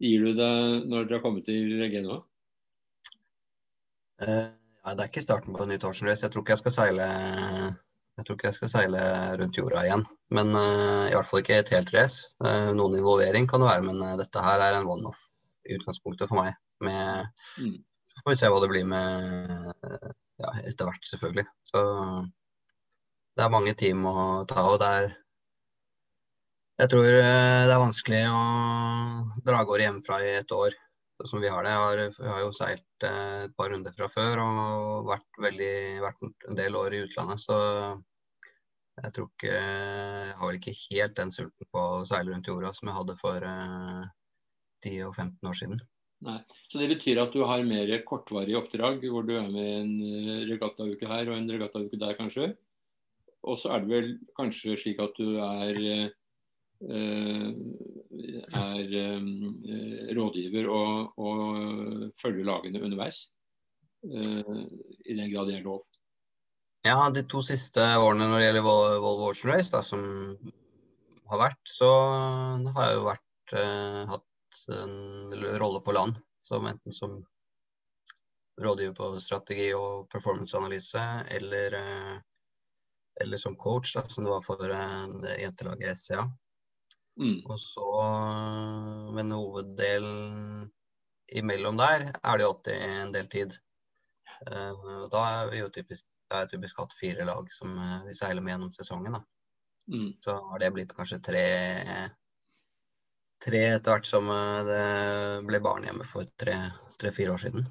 gir 0.00 0.24
du 0.24 0.38
deg 0.38 0.86
når 0.88 1.08
dere 1.08 1.18
har 1.18 1.24
kommet 1.24 1.44
til 1.48 1.74
Genoa? 1.92 2.22
Nei, 4.18 4.94
det 4.96 5.02
er 5.04 5.10
ikke 5.10 5.22
starten 5.22 5.54
på 5.54 5.66
et 5.66 5.74
nytt 5.74 5.84
Ocean 5.84 6.08
Race. 6.08 6.24
Jeg 6.24 6.32
tror 6.32 6.46
ikke 6.46 6.56
jeg 6.56 6.62
skal 6.64 6.76
seile 6.78 7.08
jeg 8.18 8.26
tror 8.26 8.34
ikke 8.34 8.48
jeg 8.48 8.56
skal 8.56 8.70
seile 8.72 9.02
rundt 9.38 9.58
jorda 9.60 9.84
igjen. 9.86 10.00
Men 10.34 10.48
i 10.56 11.12
hvert 11.12 11.28
fall 11.28 11.44
ikke 11.44 11.60
et 11.60 11.70
helt 11.70 11.92
race. 11.94 12.24
noen 12.74 12.96
involvering 12.98 13.46
kan 13.46 13.62
det 13.62 13.68
være, 13.68 13.84
men 13.86 14.00
dette 14.18 14.42
her 14.42 14.64
er 14.64 14.74
en 14.74 14.88
one-off 14.90 15.20
i 15.68 15.76
utgangspunktet 15.76 16.32
for 16.32 16.40
meg. 16.40 16.56
Med 16.82 17.28
mm. 17.62 17.76
Så 18.18 18.24
får 18.24 18.32
vi 18.34 18.38
se 18.40 18.48
hva 18.50 18.58
det 18.58 18.68
blir 18.72 18.86
med 18.90 19.68
ja, 20.42 20.48
etter 20.66 20.88
hvert, 20.88 21.04
selvfølgelig. 21.06 21.44
Så 21.70 21.80
det 23.38 23.44
er 23.44 23.52
mange 23.54 23.74
team 23.78 24.02
å 24.10 24.42
ta, 24.50 24.64
og 24.72 24.80
det 24.82 24.88
er 24.98 25.04
Jeg 26.82 26.90
tror 26.90 27.06
eh, 27.06 27.62
det 27.66 27.74
er 27.74 27.82
vanskelig 27.82 28.20
å 28.30 28.42
dra 29.46 29.60
av 29.60 29.68
gårde 29.70 29.84
hjemmefra 29.86 30.18
i 30.26 30.32
et 30.40 30.52
år 30.54 30.74
sånn 31.18 31.30
som 31.30 31.42
vi 31.42 31.50
har 31.50 31.62
det. 31.66 31.70
Jeg 31.70 31.82
har, 31.84 32.02
jeg 32.06 32.32
har 32.32 32.42
jo 32.42 32.50
seilt 32.54 33.06
eh, 33.06 33.44
et 33.46 33.54
par 33.58 33.70
runder 33.70 33.94
fra 33.94 34.08
før 34.10 34.42
og 34.42 35.08
vært, 35.12 35.28
veldig, 35.42 35.72
vært 36.02 36.50
en 36.50 36.58
del 36.58 36.78
år 36.78 36.94
i 36.94 37.02
utlandet, 37.06 37.42
så 37.42 37.58
jeg 38.98 39.14
tror 39.14 39.28
ikke 39.30 39.52
Jeg 39.54 40.34
har 40.40 40.42
vel 40.42 40.58
ikke 40.58 40.76
helt 40.80 41.14
den 41.20 41.30
sulten 41.30 41.70
på 41.70 41.82
å 42.00 42.06
seile 42.06 42.32
rundt 42.32 42.50
jorda 42.50 42.74
som 42.74 42.90
jeg 42.90 42.98
hadde 42.98 43.16
for 43.20 43.46
eh, 43.46 44.02
10 44.86 45.06
og 45.06 45.14
15 45.14 45.52
år 45.52 45.60
siden. 45.62 45.86
Nei. 46.26 46.38
Så 46.66 46.80
det 46.80 46.88
betyr 46.90 47.20
at 47.22 47.34
du 47.34 47.44
har 47.46 47.62
mer 47.66 47.92
kortvarige 48.06 48.58
oppdrag, 48.58 49.04
hvor 49.06 49.26
du 49.26 49.36
er 49.38 49.50
med 49.52 49.68
en 49.76 49.92
eh, 50.02 50.46
regattauke 50.50 51.06
her 51.06 51.30
og 51.30 51.36
en 51.36 51.50
regattauke 51.52 52.00
der, 52.00 52.16
kanskje. 52.18 52.52
Og 53.46 53.58
så 53.60 53.70
er 53.74 53.84
det 53.84 53.92
vel 53.92 54.08
kanskje 54.38 54.74
slik 54.80 54.98
at 55.02 55.14
du 55.14 55.36
er, 55.38 55.78
eh, 56.82 57.52
er 58.58 58.96
eh, 59.04 60.10
rådgiver 60.18 60.66
og, 60.74 61.20
og, 61.22 62.08
følger 62.18 62.48
lagene 62.50 62.82
underveis. 62.82 63.28
I 64.02 65.14
den 65.14 65.30
grad 65.30 65.48
det 65.50 65.58
er 65.58 65.64
lov. 65.66 65.84
Ja, 66.86 67.10
de 67.14 67.24
to 67.26 67.42
siste 67.42 67.82
årene 67.98 68.26
når 68.30 68.38
det 68.38 68.46
gjelder 68.46 68.66
Volvo 68.66 69.30
Ocean 69.30 69.52
Race, 69.52 69.70
da, 69.74 69.82
som 69.82 70.02
har 71.30 71.42
vært, 71.42 71.62
så 71.66 71.88
har 72.74 72.86
jeg 72.86 72.98
jo 72.98 73.06
vært, 73.06 73.54
hatt 74.12 74.27
en 74.72 75.58
rolle 75.58 75.80
på 75.84 75.92
land, 75.92 76.18
som 76.40 76.66
enten 76.66 76.92
som 76.92 77.18
rådgiver 78.60 78.94
på 78.94 79.12
strategi 79.20 79.68
og 79.74 80.08
performanceanalyse, 80.10 81.04
eller, 81.36 81.78
eh, 81.78 82.16
eller 83.22 83.36
som 83.36 83.56
coach, 83.56 83.94
da, 83.94 84.04
som 84.08 84.24
det 84.24 84.30
var 84.30 84.42
for 84.46 84.74
jentelaget 85.38 85.98
SCA. 85.98 86.26
Mm. 87.20 87.40
Og 87.46 87.60
så, 87.60 87.86
Men 89.14 89.32
hoveddelen 89.34 90.70
imellom 91.28 91.76
der 91.76 92.12
er 92.22 92.38
det 92.38 92.44
jo 92.44 92.52
alltid 92.52 92.74
en 92.74 93.12
del 93.12 93.26
tid. 93.28 93.56
Uh, 94.46 95.08
da 95.10 95.24
er 95.40 95.50
vi 95.50 95.62
jo 95.62 95.70
typisk, 95.74 96.06
det 96.30 96.38
er 96.38 96.50
typisk 96.52 96.78
hatt 96.78 96.94
fire 96.94 97.26
lag 97.26 97.50
som 97.52 97.74
vi 98.06 98.14
seiler 98.14 98.44
med 98.44 98.54
gjennom 98.54 98.72
sesongen. 98.72 99.18
da. 99.18 99.22
Mm. 99.92 100.12
Så 100.20 100.36
har 100.50 100.62
det 100.62 100.72
blitt 100.76 100.94
kanskje 100.96 101.20
tre 101.24 101.44
tre 103.42 103.62
etter 103.74 103.94
hvert 103.94 104.08
som 104.08 104.30
eh, 104.32 104.60
det 104.66 104.86
ble 105.48 105.60
barnehjemme 105.62 106.06
for 106.08 106.28
tre-fire 106.38 107.34
år 107.34 107.44
siden. 107.44 107.68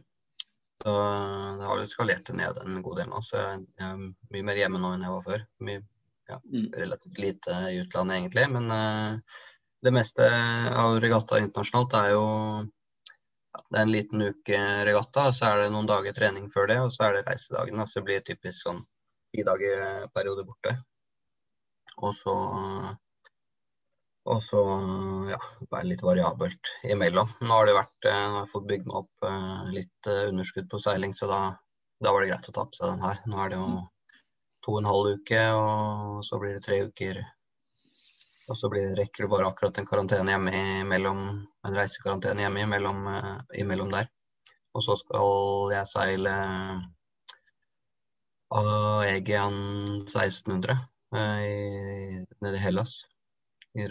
Så 0.84 0.94
eh, 0.94 1.52
det 1.60 1.68
har 1.68 1.82
jo 1.82 1.90
skalert 1.92 2.32
ned 2.36 2.62
en 2.64 2.82
god 2.86 3.02
del 3.02 3.12
nå, 3.12 3.22
så 3.26 3.42
jeg 3.42 3.62
er 3.84 4.02
mye 4.34 4.48
mer 4.50 4.62
hjemme 4.62 4.82
nå 4.82 4.94
enn 4.96 5.06
jeg 5.08 5.16
var 5.16 5.28
før. 5.28 5.46
Mye, 5.68 5.84
ja, 6.32 6.40
mm. 6.44 6.72
relativt 6.84 7.22
lite 7.24 7.60
i 7.72 7.78
utlandet 7.84 8.20
egentlig, 8.20 8.48
men 8.52 8.74
uh, 8.74 9.38
det 9.86 9.94
meste 9.96 10.26
av 10.28 10.98
regattaer 11.00 11.46
internasjonalt 11.46 11.94
er 11.96 12.10
jo 12.12 12.26
ja, 12.28 13.62
det 13.62 13.78
er 13.78 13.86
en 13.86 13.94
liten 13.94 14.26
uke 14.26 14.60
regatta, 14.90 15.30
så 15.32 15.48
er 15.48 15.62
det 15.62 15.72
noen 15.72 15.88
dager 15.88 16.16
trening 16.18 16.50
før 16.52 16.68
det, 16.72 16.82
og 16.84 16.92
så 16.92 17.08
er 17.08 17.18
det 17.18 17.26
reisedagen. 17.30 17.80
Så 17.88 18.02
det 18.02 18.08
blir 18.10 18.26
typisk 18.28 18.66
sånn 18.66 18.84
ti 19.32 19.46
dager 19.48 20.10
periode 20.16 20.44
borte. 20.48 20.76
Og 22.04 22.12
så 22.14 22.36
uh, 22.36 22.92
og 24.28 24.42
så 24.44 24.62
ja, 25.30 25.38
være 25.72 25.88
litt 25.92 26.04
variabelt 26.04 26.72
imellom. 26.92 27.30
Nå 27.42 27.54
har 27.54 27.70
det 27.70 27.78
vært, 27.78 28.08
eh, 28.10 28.24
nå 28.28 28.40
har 28.40 28.44
jeg 28.44 28.52
fått 28.54 28.68
bygd 28.72 28.90
meg 28.90 28.98
opp 29.00 29.28
eh, 29.30 29.70
litt 29.78 30.10
eh, 30.12 30.26
underskudd 30.32 30.68
på 30.72 30.82
seiling, 30.84 31.14
så 31.16 31.30
da, 31.32 31.40
da 32.04 32.14
var 32.14 32.24
det 32.24 32.34
greit 32.34 32.50
å 32.52 32.56
ta 32.58 32.66
på 32.68 32.78
seg 32.78 32.92
den 32.92 33.06
her. 33.06 33.22
Nå 33.32 33.40
er 33.44 33.54
det 33.54 33.62
jo 33.62 33.72
to 34.66 34.76
og 34.76 34.82
en 34.82 34.90
halv 34.92 35.22
uke, 35.22 35.42
og 35.56 36.28
så 36.28 36.42
blir 36.44 36.58
det 36.58 36.66
tre 36.68 36.82
uker. 36.90 37.24
Og 38.48 38.60
så 38.60 38.72
blir, 38.72 38.94
rekker 39.00 39.26
det 39.26 39.32
bare 39.32 39.48
akkurat 39.48 39.80
en 39.80 39.88
karantene 39.88 40.36
hjemme 40.36 40.62
imellom, 40.84 41.24
en 41.68 41.80
reisekarantene 41.80 42.46
hjemme 42.46 42.64
imellom, 42.64 43.02
imellom 43.60 43.92
der. 43.96 44.08
Og 44.76 44.84
så 44.86 44.96
skal 45.00 45.74
jeg 45.74 45.90
seile 45.90 46.38
Egean 49.08 49.58
1600 50.06 50.78
nede 51.16 52.56
i 52.56 52.64
Hellas 52.64 53.02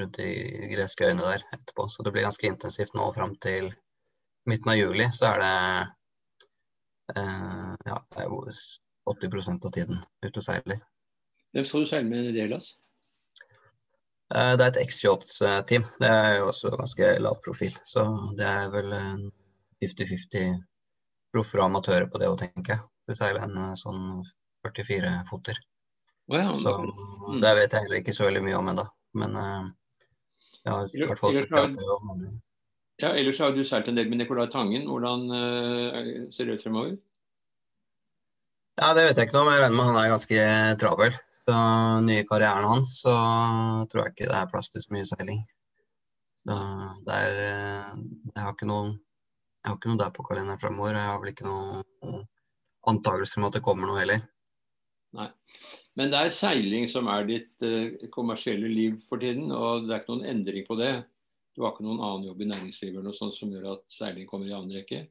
rundt 0.01 0.19
de 0.19 0.29
greske 0.73 1.07
øyne 1.07 1.23
der 1.23 1.45
etterpå. 1.55 1.89
Så 1.89 2.03
det 2.03 2.13
blir 2.15 2.27
ganske 2.27 2.47
intensivt 2.47 2.95
nå 2.95 3.07
fram 3.15 3.37
til 3.43 3.71
midten 4.47 4.73
av 4.73 4.79
juli. 4.79 5.07
Så 5.13 5.29
er 5.31 5.43
det 5.43 5.53
eh, 7.17 7.73
ja, 7.91 8.01
det 8.15 8.25
er 8.25 8.35
80% 9.07 9.69
av 9.69 9.77
tiden 9.77 10.03
ute 10.25 10.41
og 10.41 10.45
seiler. 10.45 10.83
Hvem 11.55 11.65
skal 11.69 11.85
du 11.85 11.91
seile 11.91 12.11
med 12.11 12.33
i 12.33 12.41
Hellas? 12.41 12.73
Eh, 14.35 14.53
det 14.59 14.65
er 14.65 14.73
et 14.73 14.83
XJ-team. 14.89 15.87
Det 16.03 16.11
er 16.11 16.33
jo 16.41 16.49
også 16.51 16.75
ganske 16.75 17.13
lav 17.23 17.39
profil. 17.45 17.79
Så 17.87 18.07
det 18.39 18.49
er 18.49 18.73
vel 18.75 18.91
50-50 19.85 20.59
proffer 21.35 21.63
og 21.63 21.71
amatører 21.71 22.11
på 22.11 22.21
det 22.23 22.31
å 22.33 22.39
tenke. 22.41 22.81
Vi 23.07 23.15
seiler 23.15 23.47
en 23.47 23.57
eh, 23.69 23.79
sånn 23.79 24.05
44-foter. 24.67 25.63
Wow. 26.27 26.57
så 26.59 26.73
det 27.39 27.53
vet 27.55 27.71
jeg 27.71 27.85
heller 27.85 28.01
ikke 28.01 28.13
så 28.17 28.25
veldig 28.27 28.41
mye 28.43 28.59
om 28.59 28.71
ennå. 28.73 28.85
Men 29.17 29.37
uh, 29.39 29.69
jeg 30.63 30.73
har 30.73 30.91
i 30.91 31.07
hvert 31.09 31.23
fall 31.23 31.37
sett 31.37 31.57
at 31.57 31.75
det 31.77 31.89
var 31.89 32.05
mange. 32.07 32.37
Ja, 33.03 33.11
ellers 33.13 33.41
har 33.43 33.53
du 33.53 33.61
seilt 33.65 33.89
en 33.91 33.99
del 33.99 34.09
med 34.09 34.23
Nicolai 34.23 34.49
Tangen. 34.53 34.87
Hvordan 34.89 35.27
uh, 35.33 36.27
ser 36.33 36.49
det 36.49 36.59
ut 36.59 36.65
fremover? 36.65 36.97
Ja, 38.77 38.93
Det 38.97 39.07
vet 39.07 39.19
jeg 39.19 39.29
ikke 39.29 39.39
noe 39.39 39.47
om. 39.47 39.53
Jeg 39.55 39.63
regner 39.65 39.77
med 39.77 39.89
han 39.89 39.99
er 40.01 40.13
ganske 40.13 40.47
travel. 40.81 41.17
Så 41.47 41.59
nye 42.03 42.25
karrieren 42.27 42.67
hans, 42.67 42.97
så 43.05 43.15
tror 43.89 44.03
jeg 44.03 44.15
ikke 44.15 44.31
det 44.33 44.39
er 44.41 44.51
plass 44.51 44.69
til 44.73 44.83
så 44.83 44.93
mye 44.97 45.07
seiling. 45.09 45.45
Så 46.47 46.57
det 47.07 47.19
er 47.27 47.39
eh, 47.45 47.93
Jeg 48.33 48.43
har 48.43 48.55
ikke 48.55 48.69
noe, 48.71 48.97
jeg 49.63 49.71
har 49.71 49.79
ikke 49.79 49.93
noe 49.93 50.01
der 50.03 50.13
på 50.15 50.27
kalenderen 50.27 50.61
fremover. 50.63 50.99
Jeg 50.99 51.09
har 51.11 51.21
vel 51.23 51.33
ikke 51.33 51.47
noe 51.47 52.19
antakelser 52.91 53.41
om 53.41 53.49
at 53.49 53.57
det 53.57 53.65
kommer 53.67 53.91
noe 53.91 54.03
heller. 54.03 54.27
Nei. 55.17 55.31
Men 55.97 56.13
det 56.13 56.21
er 56.21 56.35
seiling 56.35 56.87
som 56.93 57.09
er 57.09 57.29
ditt 57.29 57.65
uh, 57.65 58.09
kommersielle 58.13 58.69
liv 58.69 58.99
for 59.09 59.23
tiden, 59.23 59.49
og 59.55 59.87
det 59.87 59.95
er 59.95 60.03
ikke 60.03 60.13
noen 60.13 60.31
endring 60.33 60.67
på 60.69 60.77
det. 60.81 60.93
Du 61.57 61.65
har 61.65 61.73
ikke 61.73 61.87
noen 61.87 62.03
annen 62.05 62.27
jobb 62.29 62.43
i 62.45 62.49
næringslivet 62.51 62.99
eller 62.99 63.09
noe 63.09 63.17
sånt 63.17 63.37
som 63.37 63.53
gjør 63.53 63.71
at 63.73 63.85
seiling 63.93 64.29
kommer 64.29 64.51
i 64.51 64.53
annen 64.53 64.77
rekke? 64.77 65.07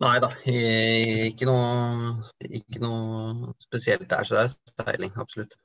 Nei 0.00 0.16
da, 0.20 0.28
ikke 0.44 1.48
noe, 1.48 2.16
ikke 2.44 2.80
noe 2.80 3.52
spesielt 3.64 4.08
der. 4.08 4.24
Så 4.28 4.36
det 4.36 4.44
er 4.44 4.54
seiling, 4.72 5.12
absolutt. 5.20 5.56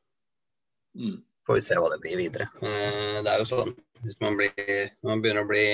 Mm. 0.99 1.17
Får 1.47 1.57
vi 1.57 1.63
se 1.65 1.79
hva 1.79 1.89
det 1.91 1.99
blir 2.03 2.19
videre. 2.19 2.47
Eh, 2.59 3.17
det 3.23 3.31
er 3.31 3.41
jo 3.41 3.47
sånn 3.49 3.73
hvis 4.03 4.19
man, 4.23 4.37
blir, 4.39 4.91
man 5.05 5.23
begynner 5.23 5.45
å 5.45 5.49
bli 5.49 5.65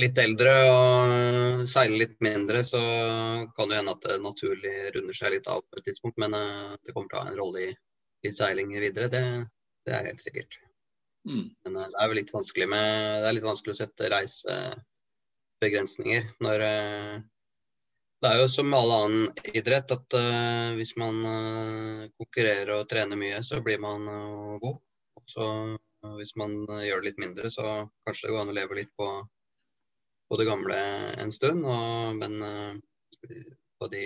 litt 0.00 0.16
eldre 0.18 0.52
og 0.70 1.66
seiler 1.70 1.98
litt 2.02 2.16
mindre, 2.24 2.64
så 2.66 2.80
kan 3.56 3.68
det 3.70 3.76
hende 3.78 3.94
at 3.94 4.02
det 4.06 4.16
naturlig 4.22 4.74
runder 4.96 5.14
seg 5.16 5.30
litt 5.36 5.48
av 5.50 5.58
på 5.62 5.74
et 5.78 5.84
tidspunkt. 5.88 6.18
Men 6.22 6.30
eh, 6.38 6.72
det 6.82 6.92
kommer 6.94 7.08
til 7.10 7.18
å 7.18 7.22
ha 7.22 7.28
en 7.30 7.40
rolle 7.40 7.58
i, 7.68 7.70
i 8.26 8.28
seiling 8.34 8.68
videre, 8.74 9.06
det, 9.12 9.24
det, 9.86 9.92
er 9.94 10.08
helt 10.10 10.24
sikkert. 10.24 10.52
Mm. 11.28 11.46
Men 11.66 11.72
eh, 11.76 11.90
det 11.92 11.98
er 12.00 12.08
vel 12.10 12.18
litt 12.22 12.34
vanskelig, 12.34 12.66
med, 12.74 12.86
det 13.22 13.28
er 13.28 13.36
litt 13.38 13.50
vanskelig 13.50 13.72
å 13.74 13.82
sette 13.82 14.12
reisebegrensninger. 14.14 16.22
Når, 16.44 16.58
eh, 16.70 17.14
det 18.24 18.28
er 18.32 18.36
jo 18.40 18.48
som 18.48 18.66
med 18.72 18.80
all 18.80 18.92
annen 18.96 19.24
idrett 19.52 19.88
at 19.92 20.08
uh, 20.16 20.72
hvis 20.78 20.94
man 20.96 21.16
uh, 21.28 22.08
konkurrerer 22.16 22.72
og 22.78 22.88
trener 22.88 23.16
mye, 23.20 23.42
så 23.44 23.60
blir 23.60 23.76
man 23.82 24.08
uh, 24.08 24.56
god. 24.62 24.78
Så 25.28 25.44
hvis 26.16 26.32
man 26.40 26.50
gjør 26.84 27.00
det 27.02 27.08
litt 27.10 27.20
mindre, 27.20 27.50
så 27.52 27.64
kanskje 28.06 28.26
det 28.26 28.32
går 28.32 28.42
an 28.46 28.52
å 28.52 28.56
leve 28.56 28.78
litt 28.78 28.92
på, 28.96 29.06
på 30.28 30.38
det 30.40 30.46
gamle 30.48 30.76
en 31.22 31.32
stund. 31.34 31.64
Og, 31.68 32.16
men 32.20 32.38
på 33.80 33.88
de, 33.92 34.04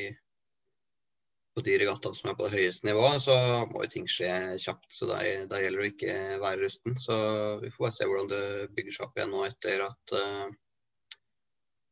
på 1.54 1.64
de 1.66 1.76
regattaene 1.82 2.18
som 2.18 2.30
er 2.30 2.38
på 2.38 2.48
det 2.48 2.58
høyeste 2.58 2.88
nivået, 2.88 3.22
så 3.24 3.36
må 3.70 3.84
jo 3.84 3.90
ting 3.92 4.08
skje 4.10 4.30
kjapt. 4.62 4.88
Så 4.94 5.10
da, 5.10 5.20
gjelder 5.24 5.76
det 5.78 5.84
å 5.84 5.90
ikke 5.92 6.16
være 6.42 6.62
rusten. 6.64 6.98
Så 7.00 7.18
vi 7.62 7.72
får 7.74 7.86
bare 7.86 7.96
se 7.98 8.08
hvordan 8.10 8.32
det 8.32 8.46
bygger 8.76 8.98
seg 8.98 9.06
opp 9.08 9.20
igjen 9.20 9.36
nå 9.36 9.44
etter 9.48 9.86
at 9.88 10.16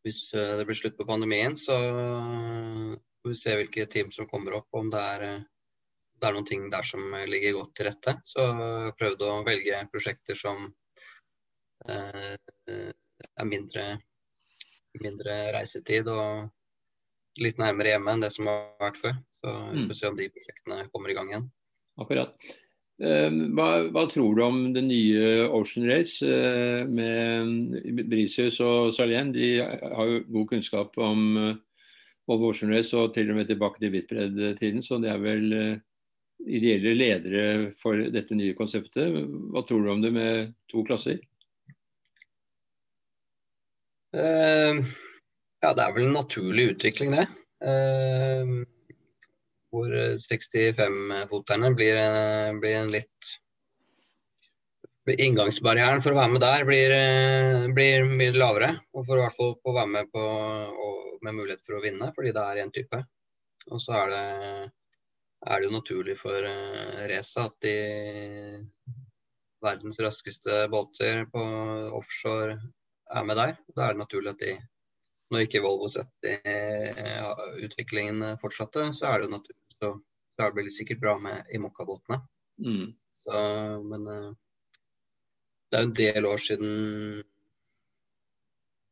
hvis 0.07 0.23
eh, 0.35 0.55
det 0.59 0.67
blir 0.69 0.79
slutt 0.79 0.97
på 0.99 1.09
pandemien, 1.09 1.57
så 1.59 1.75
får 1.75 3.33
vi 3.33 3.39
se 3.39 3.55
hvilke 3.59 3.89
team 3.91 4.13
som 4.15 4.29
kommer 4.31 4.55
opp. 4.61 4.69
Om 4.79 4.91
det 4.93 5.03
er, 5.03 5.25
eh, 5.27 5.47
det 6.21 6.29
er 6.29 6.37
noen 6.37 6.47
ting 6.49 6.69
der 6.73 6.87
som 6.87 7.15
ligger 7.27 7.59
godt 7.59 7.73
til 7.77 7.89
rette. 7.91 8.15
Så 8.29 8.45
jeg 8.47 8.95
prøvde 9.01 9.31
å 9.33 9.43
velge 9.47 9.81
prosjekter 9.93 10.39
som 10.39 10.63
uh, 11.91 12.37
er 12.73 13.49
mindre, 13.51 13.83
mindre, 15.05 15.35
reisetid 15.57 16.09
og 16.13 16.49
litt 17.43 17.59
nærmere 17.61 17.95
hjemme 17.95 18.15
enn 18.15 18.25
det 18.25 18.33
som 18.33 18.49
har 18.49 18.63
vært 18.81 19.01
før. 19.01 19.19
Så 19.45 19.57
vi 19.73 19.83
får 19.83 19.91
mm. 19.93 19.99
se 19.99 20.11
om 20.11 20.21
de 20.21 20.31
prosjektene 20.33 20.87
kommer 20.93 21.13
i 21.13 21.19
gang 21.19 21.33
igjen. 21.33 21.51
Akkurat. 22.01 22.49
Ehm, 23.05 23.41
hva, 23.57 23.69
hva, 23.93 24.07
tror 24.09 24.37
du 24.37 24.43
om 24.45 24.61
det 24.73 24.83
nye 24.87 25.45
Ocean 25.53 25.85
Race 25.89 26.25
eh, 26.25 26.87
med 26.89 28.07
Brisius 28.09 28.61
og 28.65 28.95
Salén? 28.97 29.35
De 29.35 29.59
har 29.61 30.13
jo 30.13 30.23
god 30.39 30.49
kunnskap 30.55 30.97
om 31.05 31.27
eh, 31.43 31.59
Volvo 32.27 32.51
Ocean 32.55 32.73
Race 32.73 32.97
og 32.97 33.13
til 33.15 33.31
og 33.31 33.39
med 33.39 33.51
tilbake 33.51 33.83
til 33.83 33.93
Hvitbredd-tiden, 33.93 34.81
så 34.83 34.99
de 35.03 35.13
er 35.13 35.21
vel 35.21 35.53
eh, 35.53 35.77
ideelle 36.47 36.97
ledere 36.97 37.47
for 37.77 38.01
dette 38.13 38.37
nye 38.37 38.57
konseptet. 38.57 39.13
Hva 39.53 39.65
tror 39.67 39.85
du 39.85 39.93
om 39.93 40.05
det 40.05 40.13
med 40.17 40.57
to 40.73 40.85
klasser? 40.87 41.21
Uh, 44.17 44.81
ja, 45.61 45.75
det 45.77 45.83
er 45.85 45.93
vel 45.93 46.09
en 46.09 46.17
naturlig 46.17 46.71
utvikling, 46.73 47.13
det. 47.17 47.27
Uh, 47.61 48.65
hvor 49.77 49.93
65-foterne 50.23 51.73
blir, 51.77 51.97
eh, 51.97 52.53
blir, 52.61 52.79
en 52.83 52.95
litt 52.95 53.35
Inngangsbarrieren 55.07 56.01
for 56.03 56.17
å 56.17 56.19
være 56.19 56.33
med 56.33 56.43
der 56.43 56.65
blir, 56.67 56.91
eh, 56.91 57.67
blir 57.71 58.09
mye 58.11 58.33
lavere. 58.35 58.73
Og 58.93 59.05
for 59.07 59.21
å 59.21 59.23
hvert 59.23 59.37
fall 59.37 59.53
få 59.63 59.75
være 59.77 59.91
med 59.93 60.09
på, 60.11 60.23
med 61.23 61.37
mulighet 61.37 61.63
for 61.63 61.77
å 61.77 61.83
vinne, 61.85 62.09
fordi 62.17 62.33
det 62.35 62.43
er 62.43 62.63
én 62.65 62.73
type. 62.75 62.99
Og 63.71 63.83
så 63.83 63.95
er 64.01 64.11
det, 64.11 64.73
er 65.47 65.61
det 65.61 65.69
jo 65.69 65.77
naturlig 65.77 66.17
for 66.19 66.43
uh, 66.43 67.07
Reza 67.07 67.47
at 67.47 67.55
de 67.63 67.77
verdens 69.63 70.01
raskeste 70.03 70.67
båter 70.75 71.23
på 71.31 71.45
offshore 71.95 72.59
er 73.11 73.25
med 73.27 73.37
der. 73.39 73.53
Da 73.77 73.81
er 73.85 73.91
det 73.95 74.05
naturlig 74.05 74.31
at 74.35 74.43
de 74.43 74.53
når 75.31 75.39
ikke 75.43 75.65
Volvo 75.65 75.87
70-utviklingen 75.91 78.19
fortsatte, 78.39 78.81
så 78.95 79.05
er 79.11 79.17
det 79.19 79.27
jo 79.27 79.37
naturlig 79.37 79.65
så 79.77 79.89
det 80.39 80.73
sikkert 80.73 81.01
bra 81.01 81.19
med 81.19 81.45
Imokka-båtene. 81.55 82.19
Mm. 82.63 82.89
Men 83.91 84.03
uh, 84.07 84.33
det 85.71 85.79
er 85.79 85.83
jo 85.83 85.89
en 85.89 85.99
del 85.99 86.23
år 86.29 86.41
siden 86.45 86.73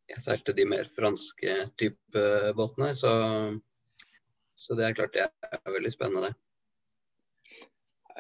jeg 0.09 0.21
seilte 0.21 0.53
de 0.57 0.65
mer 0.69 0.89
franske 0.97 1.53
type 1.81 2.21
båtene. 2.57 2.95
Så, 2.97 3.11
så 4.55 4.75
det 4.79 4.85
er 4.87 4.99
klart 4.99 5.17
det 5.17 5.23
er 5.29 5.77
veldig 5.77 5.93
spennende. 5.93 6.31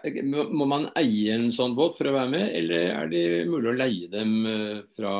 Må 0.05 0.67
man 0.69 0.90
eie 1.01 1.33
en 1.33 1.47
sånn 1.55 1.77
båt 1.77 1.97
for 1.97 2.11
å 2.11 2.17
være 2.17 2.33
med, 2.33 2.49
eller 2.59 2.90
er 2.93 3.12
det 3.12 3.23
mulig 3.49 3.71
å 3.71 3.77
leie 3.79 4.09
dem 4.12 4.35
eh, 4.51 4.83
fra 4.97 5.12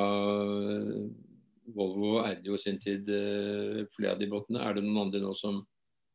Volvo 1.75 2.19
eide 2.21 2.51
jo 2.51 2.59
sin 2.61 2.77
tid 2.83 3.09
eh, 3.09 3.87
flere 3.95 4.13
av 4.13 4.21
de 4.21 4.29
båtene. 4.29 4.61
Er 4.61 4.77
det 4.77 4.85
noen 4.85 5.07
andre 5.07 5.23
nå 5.23 5.33
som 5.39 5.63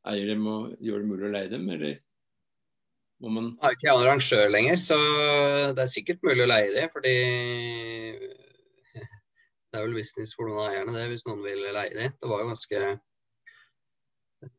eier 0.10 0.30
dem 0.30 0.46
og 0.48 0.76
gjør 0.86 1.02
det 1.02 1.10
mulig 1.10 1.28
å 1.28 1.34
leie 1.34 1.52
dem, 1.52 1.66
eller 1.74 1.98
må 3.20 3.34
man 3.36 3.50
Jeg 3.58 3.68
er 3.68 3.76
ikke 3.76 3.96
arrangør 3.98 4.54
lenger, 4.54 4.78
så 4.80 4.98
det 5.76 5.84
er 5.84 5.92
sikkert 5.92 6.22
mulig 6.24 6.46
å 6.46 6.52
leie 6.54 6.70
dem. 6.76 6.92
Fordi 6.94 7.16
det 9.74 9.76
er 9.76 9.84
vel 9.84 9.98
business 9.98 10.38
for 10.38 10.48
noen 10.48 10.62
av 10.62 10.70
eierne, 10.72 10.96
det, 10.96 11.10
hvis 11.12 11.26
noen 11.28 11.44
vil 11.44 11.66
leie 11.66 11.96
dem. 11.98 12.16
Det 12.16 12.32
var 12.32 12.46
jo 12.46 12.52
ganske 12.54 12.84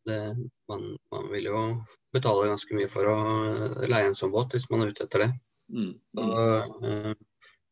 det, 0.05 0.19
man, 0.69 0.97
man, 1.13 1.31
vil 1.33 1.49
jo 1.49 1.61
betale 2.15 2.49
ganske 2.51 2.77
mye 2.77 2.91
for 2.91 3.09
å 3.11 3.19
leie 3.87 4.09
en 4.09 4.17
sånn 4.17 4.33
båt 4.35 4.57
hvis 4.57 4.69
man 4.71 4.85
er 4.85 4.93
ute 4.93 5.07
etter 5.07 5.25
det. 5.25 5.31
Mm. 5.71 5.93
Så, 6.19 6.27
eh, 6.91 7.13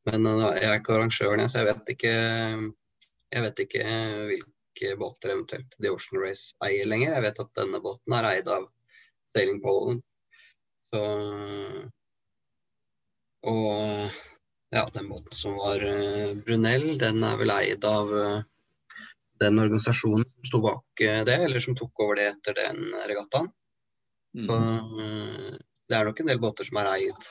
men 0.08 0.28
eh, 0.30 0.44
jeg 0.60 0.68
er 0.68 0.78
ikke 0.78 0.94
arrangøren, 0.96 1.50
så 1.50 1.62
jeg 1.62 1.68
vet 1.72 1.92
ikke, 1.94 2.14
jeg 3.34 3.46
vet 3.46 3.62
ikke 3.64 3.84
hvilke 4.30 4.92
båter 5.00 5.34
eventuelt 5.34 5.78
The 5.78 5.92
Ocean 5.94 6.22
Race 6.22 6.54
eier 6.64 6.86
lenger. 6.90 7.16
Jeg 7.16 7.26
vet 7.26 7.42
at 7.44 7.54
denne 7.58 7.82
båten 7.84 8.18
er 8.18 8.30
eid 8.32 8.50
av 8.54 8.68
Sailing 9.34 9.60
Poland. 9.64 10.04
Så, 10.88 11.02
og 13.48 14.14
ja, 14.72 14.84
den 14.94 15.10
båten 15.10 15.34
som 15.36 15.58
var 15.58 15.82
uh, 15.82 16.32
Brunel, 16.44 16.86
den 17.00 17.20
er 17.24 17.36
vel 17.40 17.52
eid 17.52 17.84
av 17.88 18.12
den 19.38 19.60
organisasjonen 19.60 20.24
som 20.24 20.48
sto 20.48 20.60
bak 20.64 21.02
det, 21.28 21.36
eller 21.36 21.62
som 21.62 21.76
tok 21.78 22.02
over 22.04 22.18
det 22.18 22.30
etter 22.32 22.56
den 22.56 22.88
regattaen. 23.06 23.50
Mm. 24.36 25.56
Det 25.88 25.96
er 25.96 26.04
nok 26.04 26.20
en 26.20 26.30
del 26.30 26.40
båter 26.42 26.68
som 26.68 26.80
er 26.82 26.90
eid 26.96 27.28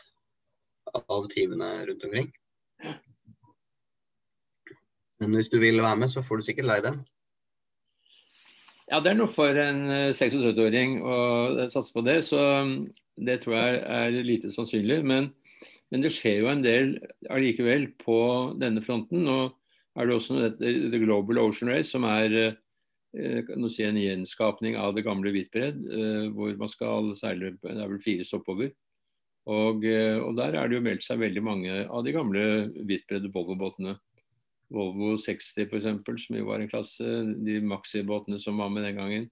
av 0.98 1.28
teamene 1.30 1.70
rundt 1.88 2.06
omkring. 2.08 2.32
Men 5.22 5.34
hvis 5.34 5.50
du 5.50 5.60
vil 5.62 5.82
være 5.82 6.00
med, 6.02 6.10
så 6.12 6.24
får 6.26 6.40
du 6.40 6.48
sikkert 6.48 6.70
leie 6.70 6.86
den. 6.86 7.00
Ja, 8.88 9.02
det 9.04 9.12
er 9.12 9.18
noe 9.20 9.28
for 9.28 9.58
en 9.60 9.82
76-åring 10.16 11.00
eh, 11.02 11.08
å 11.08 11.68
satse 11.72 11.92
på 11.94 12.04
det. 12.08 12.22
Så 12.28 12.40
mm, 12.40 12.76
det 13.28 13.42
tror 13.44 13.58
jeg 13.58 13.82
er 13.98 14.20
lite 14.24 14.52
sannsynlig. 14.54 15.02
Men, 15.08 15.32
men 15.92 16.06
det 16.06 16.14
skjer 16.16 16.44
jo 16.44 16.52
en 16.52 16.64
del 16.64 16.94
allikevel 17.34 17.90
på 18.00 18.20
denne 18.62 18.84
fronten. 18.86 19.26
Nå 19.28 19.40
er 19.98 20.08
det 20.08 20.16
også 20.16 20.38
noe 20.38 20.54
The 20.56 21.02
Global 21.02 21.42
Ocean 21.44 21.74
Race, 21.74 21.90
som 21.92 22.08
er 22.08 22.38
eh, 22.46 22.56
kan 23.48 23.70
si, 23.72 23.84
en 23.86 24.00
gjenskapning 24.00 24.78
av 24.80 24.96
det 24.96 25.06
gamle 25.08 25.32
Hvitbred, 25.34 25.80
eh, 25.86 26.26
hvor 26.36 26.54
man 26.60 26.72
skal 26.72 27.14
seile 27.18 27.56
Det 27.62 27.74
er 27.74 27.90
vel 27.90 28.04
fire 28.04 28.28
stoppover. 28.28 28.74
Og, 29.48 29.86
og, 29.88 30.34
der 30.36 30.58
er 30.60 30.68
det 30.68 30.76
jo 30.76 30.84
meldt 30.84 31.06
seg 31.06 31.22
veldig 31.22 31.42
mange 31.46 31.76
av 31.88 32.02
de 32.04 32.12
gamle 32.12 32.42
Hvitbredde 32.84 33.32
Volvo-båtene. 33.32 33.94
Volvo 34.76 35.14
60 35.16 35.70
f.eks., 35.70 35.88
som 36.26 36.36
jo 36.36 36.50
var 36.50 36.60
en 36.60 36.68
klasse. 36.68 37.14
De 37.48 37.62
Maxi-båtene 37.64 38.40
som 38.44 38.60
var 38.60 38.74
med 38.74 38.84
den 38.84 39.00
gangen. 39.00 39.30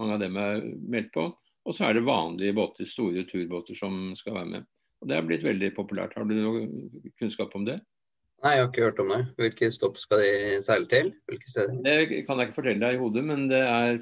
Mange 0.00 0.18
av 0.18 0.20
dem 0.20 0.36
er 0.36 0.60
meldt 0.84 1.12
på. 1.14 1.30
Og 1.64 1.72
så 1.72 1.88
er 1.88 1.96
det 1.96 2.04
vanlige 2.04 2.56
båter, 2.56 2.84
store 2.88 3.24
turbåter 3.28 3.78
som 3.78 4.12
skal 4.18 4.36
være 4.36 4.50
med. 4.52 4.68
Og 5.00 5.08
Det 5.08 5.16
har 5.16 5.26
blitt 5.28 5.44
veldig 5.44 5.72
populært. 5.76 6.14
Har 6.16 6.28
du 6.28 6.34
noe 6.36 6.66
kunnskap 7.20 7.54
om 7.56 7.64
det? 7.64 7.78
Nei, 8.42 8.56
jeg 8.56 8.64
har 8.64 8.70
ikke 8.70 8.84
hørt 8.84 8.98
om 9.00 9.12
det. 9.14 9.20
Hvilke 9.38 9.70
stopp 9.72 10.00
skal 10.00 10.20
de 10.20 10.32
seile 10.64 10.88
til? 10.90 11.12
Det 11.30 11.94
kan 12.26 12.40
jeg 12.40 12.50
ikke 12.50 12.58
fortelle 12.58 12.82
deg 12.82 12.96
i 12.96 13.00
hodet, 13.00 13.22
men 13.24 13.46
det 13.48 13.60
er, 13.62 14.00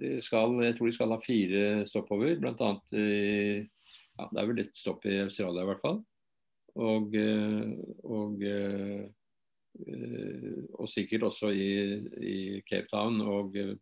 de 0.00 0.12
skal, 0.24 0.54
jeg 0.64 0.76
tror 0.78 0.88
de 0.88 0.94
skal 0.96 1.12
ha 1.12 1.18
fire 1.20 1.64
stoppover. 1.90 2.38
Blant 2.40 2.62
annet 2.64 2.96
i, 2.96 3.08
ja, 4.16 4.28
det 4.30 4.40
er 4.40 4.48
vel 4.48 4.62
et 4.62 4.72
stopp 4.78 5.04
i 5.04 5.18
Australia 5.26 5.66
i 5.66 5.68
hvert 5.68 5.84
fall. 5.84 6.00
Og, 6.80 7.18
og 8.08 8.46
Eh, 9.72 10.64
og 10.76 10.88
sikkert 10.90 11.22
også 11.30 11.48
i, 11.56 11.70
i, 12.20 12.36
Cape 12.68 12.88
Town 12.92 13.20
og 13.24 13.56
et 13.56 13.78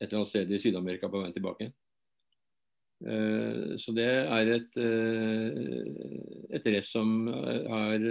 eller 0.00 0.18
annet 0.20 0.28
sted 0.28 0.50
i 0.52 0.60
Syd-Amerika 0.60 1.08
på 1.08 1.22
veien 1.22 1.34
tilbake. 1.34 1.70
Eh, 3.06 3.72
så 3.80 3.94
det 3.96 4.08
er 4.08 4.52
et, 4.58 4.76
eh, 4.82 6.58
et 6.58 6.68
race 6.74 6.90
som 6.92 7.26
har 7.32 8.06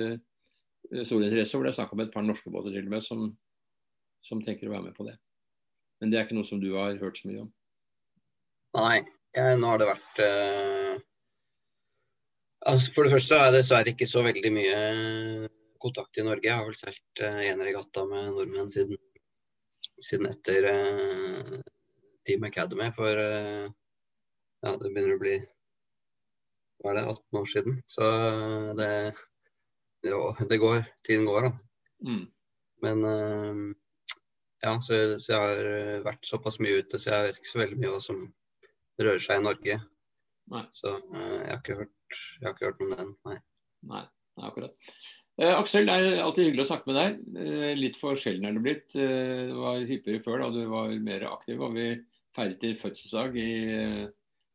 stor 0.91 1.23
interesse, 1.23 1.56
hvor 1.56 1.65
det 1.65 1.71
er 1.71 1.80
snakk 1.80 1.93
om 1.95 2.04
et 2.04 2.13
par 2.13 2.25
norske 2.25 2.51
båter 2.51 2.73
til 2.75 2.88
og 2.88 2.93
med 2.93 3.06
som, 3.06 3.27
som 4.25 4.41
tenker 4.43 4.69
å 4.69 4.75
være 4.75 4.89
med 4.89 4.97
på 4.97 5.08
det. 5.08 5.15
Men 6.01 6.12
det 6.12 6.19
er 6.19 6.25
ikke 6.25 6.38
noe 6.39 6.47
som 6.47 6.62
du 6.62 6.71
har 6.75 6.97
hørt 6.99 7.19
så 7.19 7.30
mye 7.30 7.43
om? 7.45 7.49
Nei, 8.77 8.99
jeg, 9.36 9.58
nå 9.60 9.69
har 9.69 9.82
det 9.82 9.88
vært 9.89 10.21
uh, 10.23 10.95
altså 12.71 12.93
For 12.95 13.08
det 13.08 13.13
første 13.13 13.38
er 13.38 13.51
det 13.51 13.60
dessverre 13.62 13.93
ikke 13.93 14.08
så 14.10 14.23
veldig 14.25 14.51
mye 14.56 14.80
kontakt 15.82 16.19
i 16.21 16.25
Norge. 16.25 16.47
Jeg 16.47 16.58
har 16.58 16.67
vel 16.67 16.77
seilt 16.80 17.23
uh, 17.23 17.63
regatta 17.63 18.06
med 18.10 18.32
nordmenn 18.32 18.71
siden, 18.71 18.99
siden 20.01 20.30
etter 20.32 20.69
uh, 20.71 21.58
Team 22.27 22.45
Academy 22.47 22.91
for 22.95 23.17
ja, 23.17 24.71
det 24.77 24.91
begynner 24.93 25.15
å 25.17 25.21
bli 25.21 25.39
hva 26.82 26.91
er 26.91 26.97
det, 26.97 27.06
18 27.10 27.39
år 27.39 27.47
siden. 27.49 27.80
Så 27.89 28.08
det, 28.77 28.89
det 30.04 30.60
går. 30.62 30.84
Tiden 31.08 31.28
går, 31.30 31.48
da. 31.48 31.52
Mm. 32.08 32.26
Men 32.82 33.06
ja, 34.62 34.74
så, 34.82 34.98
så, 35.22 35.32
jeg 35.32 35.42
har 35.42 36.04
vært 36.08 36.26
såpass 36.26 36.58
mye 36.62 36.82
ute, 36.82 36.98
så 36.98 37.12
jeg 37.12 37.28
vet 37.28 37.40
ikke 37.42 37.52
så 37.52 37.62
veldig 37.62 37.78
mye 37.82 37.94
hva 37.94 38.02
som 38.02 38.24
rører 39.02 39.22
seg 39.22 39.42
i 39.42 39.46
Norge. 39.46 39.78
Nei. 40.52 40.66
Så 40.74 40.96
jeg 40.98 41.48
har, 41.48 41.62
ikke 41.62 41.80
hørt, 41.84 42.22
jeg 42.40 42.48
har 42.48 42.56
ikke 42.56 42.70
hørt 42.70 42.82
noe 42.82 42.90
om 42.90 42.96
den, 42.98 43.16
nei. 43.30 43.38
Nei, 43.92 44.04
nei 44.38 44.50
akkurat. 44.50 44.94
Eh, 45.42 45.54
Aksel, 45.56 45.88
det 45.88 45.96
er 45.96 46.22
alltid 46.22 46.50
hyggelig 46.50 46.66
å 46.66 46.70
snakke 46.70 46.92
med 46.92 46.98
deg. 47.00 47.20
Eh, 47.42 47.70
litt 47.80 47.98
for 47.98 48.20
sjelden 48.20 48.50
er 48.50 48.58
det 48.58 48.64
blitt. 48.66 48.88
Eh, 48.94 49.48
det 49.50 49.58
var 49.58 49.86
hyppigere 49.90 50.24
før 50.26 50.44
da 50.44 50.50
du 50.54 50.62
var 50.70 50.92
mer 51.02 51.26
aktiv. 51.32 51.62
og 51.62 51.78
Vi 51.78 51.88
feiret 52.36 52.62
din 52.62 52.78
fødselsdag 52.78 53.38
i, 53.40 53.52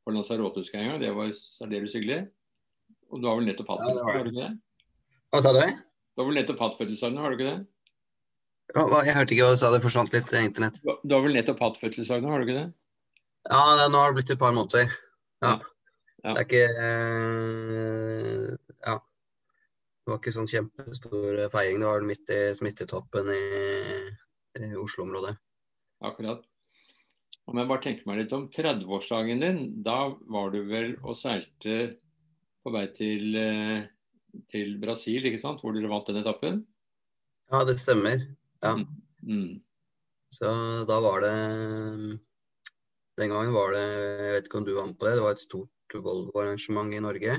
på 0.05 0.15
Lanzarote 0.15 0.63
en 0.69 0.91
gang. 0.93 1.01
Det 1.03 1.11
var 1.17 1.33
særdeles 1.35 1.97
hyggelig. 1.97 2.21
Og 3.11 3.23
du 3.23 3.29
har 3.29 3.39
vel 3.39 3.49
nettopp 3.49 3.73
hatt 3.75 3.85
ja, 3.89 4.05
har 4.05 4.23
du 4.27 4.31
ikke 4.31 4.45
det? 4.45 4.53
Hva 5.35 5.43
sa 5.43 5.53
du? 5.57 5.62
Du 6.17 6.23
har 6.23 6.29
vel 6.31 6.39
nettopp 6.41 6.62
hatt 6.65 6.77
fødselsdagen, 6.79 7.19
har 7.21 7.33
du 7.33 7.37
ikke 7.37 7.51
det? 7.51 7.59
Hva, 8.77 9.01
jeg 9.07 9.15
hørte 9.17 9.35
ikke 9.35 9.47
hva 9.47 9.55
du 9.55 9.61
sa, 9.61 9.71
det 9.73 9.83
forsvant 9.85 10.15
litt 10.15 10.33
internett. 10.39 10.79
Du 10.83 11.15
har 11.15 11.25
vel 11.25 11.37
nettopp 11.37 11.62
hatt 11.62 11.81
fødselsdagen, 11.81 12.29
har 12.31 12.43
du 12.43 12.49
ikke 12.49 12.61
det? 12.61 12.69
Ja, 13.51 13.89
nå 13.91 14.01
har 14.01 14.11
det 14.11 14.21
blitt 14.21 14.33
et 14.35 14.41
par 14.43 14.55
måneder. 14.57 14.91
Ja. 15.45 15.53
ja. 16.25 16.33
Det 16.33 16.41
er 16.41 16.47
ikke 16.47 16.65
uh, 16.81 18.57
Ja. 18.87 18.97
Det 20.07 20.12
var 20.12 20.21
ikke 20.21 20.35
sånn 20.35 20.51
kjempestor 20.51 21.41
feiring. 21.51 21.81
Det 21.83 21.89
var 21.91 22.05
midt 22.07 22.31
i 22.31 22.41
smittetoppen 22.55 23.31
i, 23.35 23.41
i 24.62 24.69
Oslo-området. 24.79 25.35
Akkurat. 26.07 26.45
Om 27.47 27.59
jeg 27.61 27.71
bare 27.71 27.83
tenker 27.83 28.07
meg 28.09 28.21
litt 28.21 28.35
om 28.35 28.47
30-årsdagen 28.55 29.43
din, 29.43 29.59
da 29.87 29.99
var 30.31 30.51
du 30.55 30.61
vel 30.67 30.95
og 31.03 31.19
seilte 31.19 31.77
på 32.62 32.73
vei 32.75 32.85
til, 32.95 33.37
eh, 33.39 33.87
til 34.53 34.77
Brasil, 34.83 35.27
ikke 35.29 35.40
sant? 35.42 35.62
Hvor 35.62 35.75
dere 35.75 35.90
vant 35.90 36.09
den 36.11 36.20
etappen? 36.22 36.61
Ja, 37.53 37.62
det 37.66 37.79
stemmer. 37.81 38.22
Ja. 38.64 38.77
Mm. 38.77 38.87
mm. 39.22 39.55
Så 40.35 40.51
da 40.88 40.96
var 41.01 41.22
det 41.22 41.37
Den 43.16 43.31
gangen 43.31 43.53
var 43.55 43.70
det 43.72 43.85
Jeg 43.87 44.33
vet 44.35 44.49
ikke 44.49 44.59
om 44.59 44.64
du 44.66 44.72
med 44.75 44.96
på 44.99 45.07
det. 45.07 45.14
Det 45.16 45.25
var 45.25 45.37
et 45.37 45.44
stort 45.44 45.94
Volvo-arrangement 45.94 46.92
i 46.94 47.01
Norge. 47.01 47.37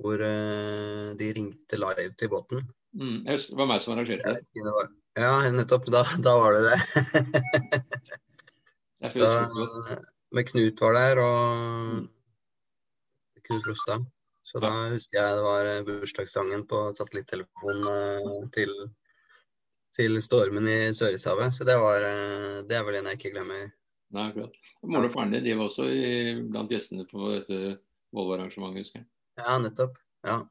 Hvor 0.00 0.16
uh, 0.24 1.10
de 1.20 1.32
ringte 1.36 1.76
live 1.76 2.14
til 2.18 2.30
båten. 2.32 2.64
Mm. 2.96 3.26
Det 3.26 3.36
var 3.52 3.68
meg 3.68 3.82
som 3.84 3.94
arrangerte 3.94 4.32
det. 4.32 4.64
var... 4.64 4.88
Ja, 5.20 5.34
nettopp. 5.52 5.90
Da, 5.92 6.02
da 6.24 6.32
var 6.40 6.56
det 6.56 6.62
det. 6.70 6.80
Så, 9.14 9.28
med 10.32 10.48
Knut 10.48 10.80
var 10.80 10.92
der, 10.92 11.20
og 11.24 11.60
mm. 12.00 12.08
Knut 13.46 13.68
Rostad. 13.68 14.04
Så 14.50 14.62
da 14.62 14.70
husker 14.90 15.20
jeg 15.20 15.36
det 15.38 15.46
var 15.46 15.68
bursdagssangen 15.86 16.66
på 16.70 16.88
satellittelefonen 16.98 17.86
uh, 17.86 18.48
til 18.54 18.74
til 19.96 20.16
stormen 20.22 20.68
i 20.70 20.78
Sørishavet. 20.94 21.54
Så 21.54 21.66
det, 21.68 21.76
var, 21.80 22.04
eh, 22.06 22.60
det 22.68 22.76
er 22.78 22.84
vel 22.86 23.00
en 23.00 23.10
jeg 23.10 23.20
ikke 23.20 23.34
glemmer. 23.36 23.70
Nei, 24.14 24.26
akkurat. 24.30 24.58
Moren 24.82 25.06
og 25.06 25.14
faren 25.14 25.32
din 25.34 25.46
de 25.46 25.56
var 25.58 25.70
også 25.70 25.86
i, 25.90 26.10
blant 26.50 26.70
gjestene 26.72 27.06
på 27.10 27.32
dette 27.34 27.78
Volvo-arrangementet, 28.14 28.84
husker 28.84 29.02
jeg. 29.02 29.08
Ja, 29.40 29.56
nettopp. 29.62 29.98
Ja. 30.26 30.42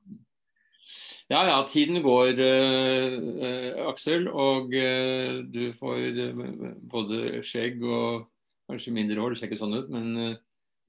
Ja 1.29 1.43
ja, 1.45 1.57
tiden 1.69 2.01
går, 2.01 2.39
uh, 2.39 3.89
Aksel. 3.91 4.29
Og 4.31 4.73
uh, 4.73 5.41
du 5.45 5.63
får 5.79 5.99
uh, 6.19 6.45
både 6.91 7.43
skjegg 7.45 7.83
og 7.83 8.29
kanskje 8.69 8.95
mindre 8.95 9.19
hår. 9.19 9.35
Det 9.35 9.41
ser 9.41 9.51
ikke 9.51 9.59
sånn 9.59 9.77
ut, 9.77 9.91
men, 9.93 10.39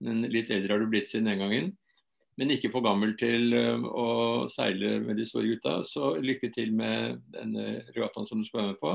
men 0.04 0.24
litt 0.32 0.50
eldre 0.52 0.76
har 0.76 0.82
du 0.82 0.90
blitt 0.90 1.10
siden 1.10 1.28
den 1.30 1.42
gangen 1.42 1.70
men 2.38 2.52
ikke 2.54 2.70
for 2.72 2.84
gammel 2.84 3.16
til 3.20 3.54
å 3.54 4.46
seile 4.48 4.98
med 5.02 5.18
de 5.18 5.26
store 5.28 5.50
gutta. 5.50 5.80
Så 5.84 6.14
lykke 6.22 6.52
til 6.54 6.70
med 6.76 7.18
denne 7.34 7.82
regattaen 7.90 8.28
som 8.28 8.40
du 8.40 8.46
skal 8.48 8.62
være 8.62 8.74
med 8.74 8.80
på. 8.82 8.94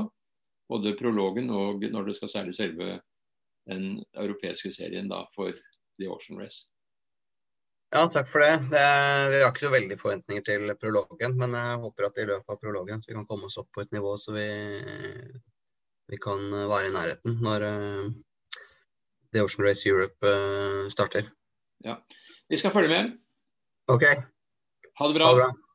Både 0.72 0.96
prologen 0.98 1.52
og 1.54 1.84
når 1.92 2.08
du 2.08 2.14
skal 2.16 2.32
seile 2.32 2.54
selve 2.56 2.96
den 3.66 4.00
europeiske 4.14 4.72
serien 4.74 5.10
da, 5.10 5.24
for 5.34 5.54
The 6.00 6.08
Ocean 6.10 6.40
Race. 6.40 6.66
Ja, 7.94 8.02
takk 8.10 8.28
for 8.28 8.42
det. 8.42 8.66
det 8.72 8.86
vi 9.30 9.40
har 9.42 9.52
ikke 9.52 9.62
så 9.62 9.72
veldig 9.72 9.98
forventninger 10.00 10.46
til 10.46 10.72
prologen, 10.80 11.36
men 11.38 11.54
jeg 11.54 11.82
håper 11.84 12.08
at 12.08 12.18
i 12.18 12.26
løpet 12.28 12.54
av 12.54 12.58
prologen 12.62 13.02
så 13.02 13.12
vi 13.12 13.18
kan 13.18 13.28
komme 13.28 13.46
oss 13.46 13.58
opp 13.62 13.68
på 13.74 13.84
et 13.84 13.94
nivå 13.94 14.16
så 14.18 14.34
vi, 14.34 14.46
vi 16.10 16.18
kan 16.22 16.42
være 16.70 16.90
i 16.90 16.94
nærheten 16.96 17.38
når 17.46 17.66
uh, 17.70 18.08
The 19.32 19.44
Ocean 19.46 19.66
Race 19.68 19.86
Europe 19.88 20.18
uh, 20.26 20.90
starter. 20.90 21.30
Ja, 21.86 22.00
Vi 22.50 22.58
skal 22.58 22.74
følge 22.74 22.90
med. 22.90 23.14
OK. 23.86 24.04
Ha 24.94 25.08
det 25.08 25.14
bra. 25.14 25.24
Ha 25.24 25.30
det 25.30 25.36
bra. 25.36 25.65